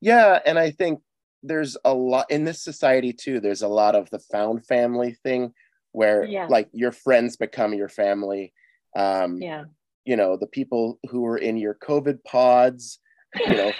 Yeah, 0.00 0.40
and 0.44 0.58
I 0.58 0.72
think 0.72 1.00
there's 1.42 1.76
a 1.84 1.92
lot 1.92 2.30
in 2.30 2.44
this 2.44 2.62
society 2.62 3.12
too 3.12 3.40
there's 3.40 3.62
a 3.62 3.68
lot 3.68 3.94
of 3.94 4.08
the 4.10 4.18
found 4.18 4.64
family 4.66 5.16
thing 5.22 5.52
where 5.92 6.24
yeah. 6.24 6.46
like 6.48 6.68
your 6.72 6.92
friends 6.92 7.36
become 7.36 7.74
your 7.74 7.88
family 7.88 8.52
um 8.96 9.38
yeah 9.38 9.64
you 10.04 10.16
know 10.16 10.36
the 10.36 10.46
people 10.46 10.98
who 11.10 11.26
are 11.26 11.38
in 11.38 11.56
your 11.56 11.74
covid 11.74 12.22
pods 12.24 12.98
you 13.46 13.54
know 13.54 13.72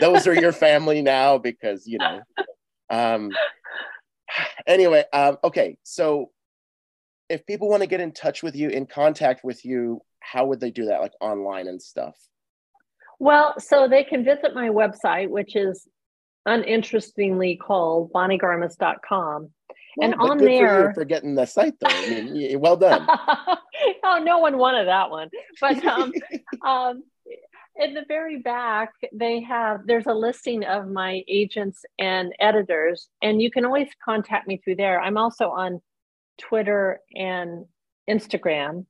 those 0.00 0.26
are 0.26 0.34
your 0.34 0.52
family 0.52 1.02
now 1.02 1.38
because 1.38 1.86
you 1.86 1.98
know 1.98 2.20
um 2.90 3.30
anyway 4.66 5.04
um 5.12 5.36
okay 5.44 5.76
so 5.82 6.30
if 7.28 7.44
people 7.46 7.68
want 7.68 7.82
to 7.82 7.88
get 7.88 8.00
in 8.00 8.12
touch 8.12 8.42
with 8.42 8.56
you 8.56 8.68
in 8.68 8.86
contact 8.86 9.44
with 9.44 9.64
you 9.64 10.00
how 10.20 10.46
would 10.46 10.60
they 10.60 10.70
do 10.70 10.86
that 10.86 11.00
like 11.00 11.12
online 11.20 11.68
and 11.68 11.80
stuff 11.80 12.16
well 13.18 13.54
so 13.58 13.88
they 13.88 14.04
can 14.04 14.24
visit 14.24 14.54
my 14.54 14.68
website 14.68 15.28
which 15.28 15.56
is 15.56 15.88
uninterestingly 16.46 17.56
called 17.56 18.12
bonniegarmus.com. 18.12 19.50
Well, 19.96 20.10
and 20.10 20.14
on 20.20 20.38
there, 20.38 20.88
for, 20.90 21.00
for, 21.00 21.04
getting 21.04 21.34
the 21.34 21.46
site 21.46 21.74
though, 21.80 21.88
I 21.88 22.08
mean, 22.08 22.60
well 22.60 22.76
done. 22.76 23.06
oh, 24.04 24.22
no 24.22 24.38
one 24.38 24.58
wanted 24.58 24.86
that 24.88 25.10
one. 25.10 25.30
But 25.60 25.84
um, 25.84 26.12
um, 26.66 27.02
in 27.76 27.94
the 27.94 28.04
very 28.06 28.38
back, 28.38 28.92
they 29.12 29.40
have 29.42 29.86
there's 29.86 30.06
a 30.06 30.12
listing 30.14 30.64
of 30.64 30.88
my 30.88 31.22
agents 31.28 31.82
and 31.98 32.32
editors, 32.38 33.08
and 33.22 33.40
you 33.40 33.50
can 33.50 33.64
always 33.64 33.88
contact 34.04 34.46
me 34.46 34.58
through 34.58 34.76
there. 34.76 35.00
I'm 35.00 35.16
also 35.16 35.48
on 35.50 35.80
Twitter 36.38 37.00
and 37.14 37.66
Instagram. 38.08 38.86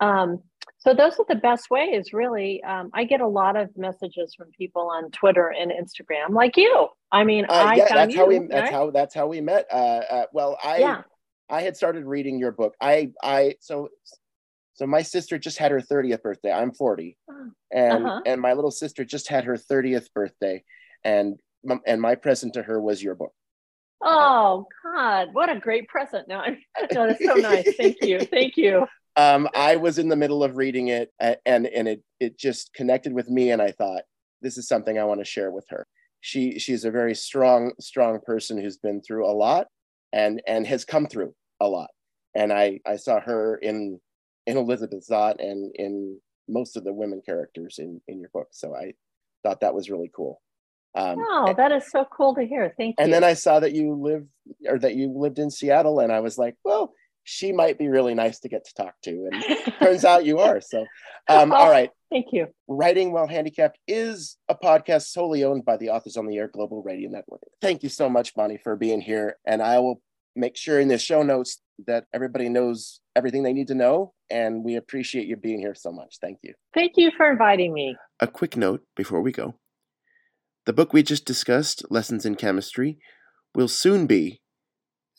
Um, 0.00 0.42
so 0.78 0.94
those 0.94 1.18
are 1.18 1.24
the 1.28 1.36
best 1.36 1.70
ways, 1.70 2.12
really. 2.12 2.62
Um, 2.62 2.90
I 2.92 3.04
get 3.04 3.20
a 3.20 3.26
lot 3.26 3.56
of 3.56 3.70
messages 3.76 4.34
from 4.36 4.50
people 4.56 4.90
on 4.90 5.10
Twitter 5.10 5.48
and 5.48 5.70
Instagram, 5.70 6.34
like 6.34 6.56
you. 6.56 6.88
I 7.10 7.24
mean, 7.24 7.46
uh, 7.46 7.52
I 7.52 7.74
yeah, 7.76 7.86
that's 7.88 8.14
you, 8.14 8.20
how 8.20 8.26
we 8.26 8.38
that's 8.38 8.52
right? 8.52 8.72
how 8.72 8.90
that's 8.90 9.14
how 9.14 9.26
we 9.26 9.40
met. 9.40 9.66
Uh, 9.72 9.76
uh, 9.76 10.26
well, 10.32 10.58
I 10.62 10.78
yeah. 10.78 11.02
I 11.48 11.62
had 11.62 11.76
started 11.76 12.04
reading 12.04 12.38
your 12.38 12.52
book. 12.52 12.74
I 12.80 13.12
I 13.22 13.54
so 13.60 13.88
so 14.74 14.86
my 14.86 15.02
sister 15.02 15.38
just 15.38 15.56
had 15.56 15.70
her 15.70 15.80
30th 15.80 16.22
birthday. 16.22 16.52
I'm 16.52 16.72
40, 16.72 17.16
and 17.72 18.06
uh-huh. 18.06 18.20
and 18.26 18.40
my 18.40 18.52
little 18.52 18.72
sister 18.72 19.04
just 19.04 19.28
had 19.28 19.44
her 19.44 19.56
30th 19.56 20.12
birthday, 20.14 20.64
and 21.02 21.38
and 21.86 22.00
my 22.00 22.14
present 22.14 22.54
to 22.54 22.62
her 22.62 22.80
was 22.80 23.02
your 23.02 23.14
book. 23.14 23.32
Oh 24.02 24.66
God, 24.82 25.28
what 25.32 25.50
a 25.50 25.58
great 25.58 25.88
present! 25.88 26.28
No, 26.28 26.42
no, 26.92 27.06
that's 27.06 27.24
so 27.24 27.34
nice. 27.34 27.74
Thank 27.76 28.02
you, 28.02 28.20
thank 28.20 28.56
you 28.56 28.86
um, 29.16 29.48
I 29.54 29.76
was 29.76 29.98
in 29.98 30.08
the 30.08 30.16
middle 30.16 30.42
of 30.42 30.56
reading 30.56 30.88
it 30.88 31.12
and 31.20 31.66
and 31.66 31.88
it 31.88 32.02
it 32.20 32.38
just 32.38 32.72
connected 32.74 33.12
with 33.12 33.28
me 33.30 33.50
and 33.50 33.62
I 33.62 33.70
thought 33.70 34.02
this 34.42 34.58
is 34.58 34.66
something 34.66 34.98
I 34.98 35.04
want 35.04 35.20
to 35.20 35.24
share 35.24 35.50
with 35.50 35.66
her. 35.70 35.86
She 36.20 36.58
she's 36.58 36.84
a 36.84 36.90
very 36.90 37.14
strong 37.14 37.72
strong 37.80 38.18
person 38.20 38.58
who's 38.58 38.78
been 38.78 39.00
through 39.02 39.26
a 39.26 39.32
lot 39.32 39.68
and 40.12 40.42
and 40.46 40.66
has 40.66 40.84
come 40.84 41.06
through 41.06 41.34
a 41.60 41.68
lot. 41.68 41.90
And 42.34 42.52
I 42.52 42.80
I 42.86 42.96
saw 42.96 43.20
her 43.20 43.56
in 43.56 44.00
in 44.46 44.56
Elizabeth 44.56 45.06
Zott 45.08 45.36
and 45.38 45.72
in 45.76 46.20
most 46.48 46.76
of 46.76 46.84
the 46.84 46.92
women 46.92 47.22
characters 47.24 47.76
in 47.78 48.00
in 48.08 48.20
your 48.20 48.30
book. 48.32 48.48
So 48.50 48.74
I 48.74 48.94
thought 49.42 49.60
that 49.60 49.74
was 49.74 49.90
really 49.90 50.10
cool. 50.14 50.40
Um, 50.94 51.16
oh, 51.18 51.54
that 51.56 51.72
is 51.72 51.90
so 51.90 52.06
cool 52.10 52.34
to 52.36 52.44
hear. 52.44 52.72
Thank 52.76 52.96
you. 52.98 53.04
And 53.04 53.12
then 53.12 53.24
I 53.24 53.34
saw 53.34 53.60
that 53.60 53.72
you 53.72 53.94
live 53.94 54.26
or 54.68 54.78
that 54.78 54.94
you 54.94 55.10
lived 55.10 55.38
in 55.38 55.50
Seattle, 55.50 56.00
and 56.00 56.12
I 56.12 56.20
was 56.20 56.38
like, 56.38 56.56
well, 56.64 56.92
she 57.24 57.52
might 57.52 57.78
be 57.78 57.88
really 57.88 58.14
nice 58.14 58.38
to 58.40 58.48
get 58.48 58.66
to 58.66 58.74
talk 58.74 58.94
to. 59.02 59.28
And 59.30 59.74
turns 59.80 60.04
out 60.04 60.24
you 60.24 60.38
are. 60.38 60.60
So, 60.60 60.86
um, 61.28 61.52
all 61.52 61.70
right. 61.70 61.90
Thank 62.10 62.26
you. 62.32 62.46
Writing 62.68 63.12
While 63.12 63.26
Handicapped 63.26 63.78
is 63.88 64.36
a 64.48 64.54
podcast 64.54 65.06
solely 65.06 65.42
owned 65.42 65.64
by 65.64 65.76
the 65.76 65.90
Authors 65.90 66.16
on 66.16 66.26
the 66.26 66.36
Air 66.36 66.48
Global 66.48 66.82
Radio 66.82 67.10
Network. 67.10 67.40
Thank 67.60 67.82
you 67.82 67.88
so 67.88 68.08
much, 68.08 68.34
Bonnie, 68.34 68.60
for 68.62 68.76
being 68.76 69.00
here. 69.00 69.36
And 69.44 69.60
I 69.60 69.80
will 69.80 70.00
make 70.36 70.56
sure 70.56 70.78
in 70.78 70.88
the 70.88 70.98
show 70.98 71.22
notes 71.22 71.60
that 71.86 72.04
everybody 72.12 72.48
knows 72.48 73.00
everything 73.16 73.42
they 73.42 73.52
need 73.52 73.68
to 73.68 73.74
know. 73.74 74.12
And 74.30 74.62
we 74.62 74.76
appreciate 74.76 75.26
you 75.26 75.36
being 75.36 75.58
here 75.58 75.74
so 75.74 75.90
much. 75.90 76.18
Thank 76.20 76.38
you. 76.42 76.54
Thank 76.72 76.92
you 76.96 77.10
for 77.16 77.28
inviting 77.28 77.72
me. 77.72 77.96
A 78.20 78.28
quick 78.28 78.56
note 78.56 78.82
before 78.94 79.20
we 79.20 79.32
go 79.32 79.54
the 80.66 80.72
book 80.72 80.92
we 80.92 81.02
just 81.02 81.24
discussed, 81.24 81.84
Lessons 81.90 82.24
in 82.24 82.34
Chemistry, 82.36 82.98
will 83.54 83.68
soon 83.68 84.06
be 84.06 84.40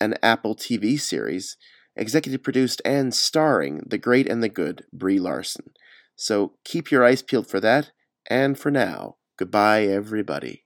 an 0.01 0.15
Apple 0.21 0.55
TV 0.55 0.99
series 0.99 1.57
executive 1.95 2.43
produced 2.43 2.81
and 2.83 3.13
starring 3.13 3.81
the 3.87 3.97
great 3.97 4.27
and 4.27 4.43
the 4.43 4.49
good 4.49 4.83
Brie 4.91 5.19
Larson. 5.19 5.71
So 6.15 6.53
keep 6.63 6.91
your 6.91 7.03
eyes 7.05 7.21
peeled 7.21 7.47
for 7.47 7.59
that, 7.61 7.91
and 8.29 8.57
for 8.57 8.71
now, 8.71 9.17
goodbye, 9.37 9.83
everybody. 9.83 10.64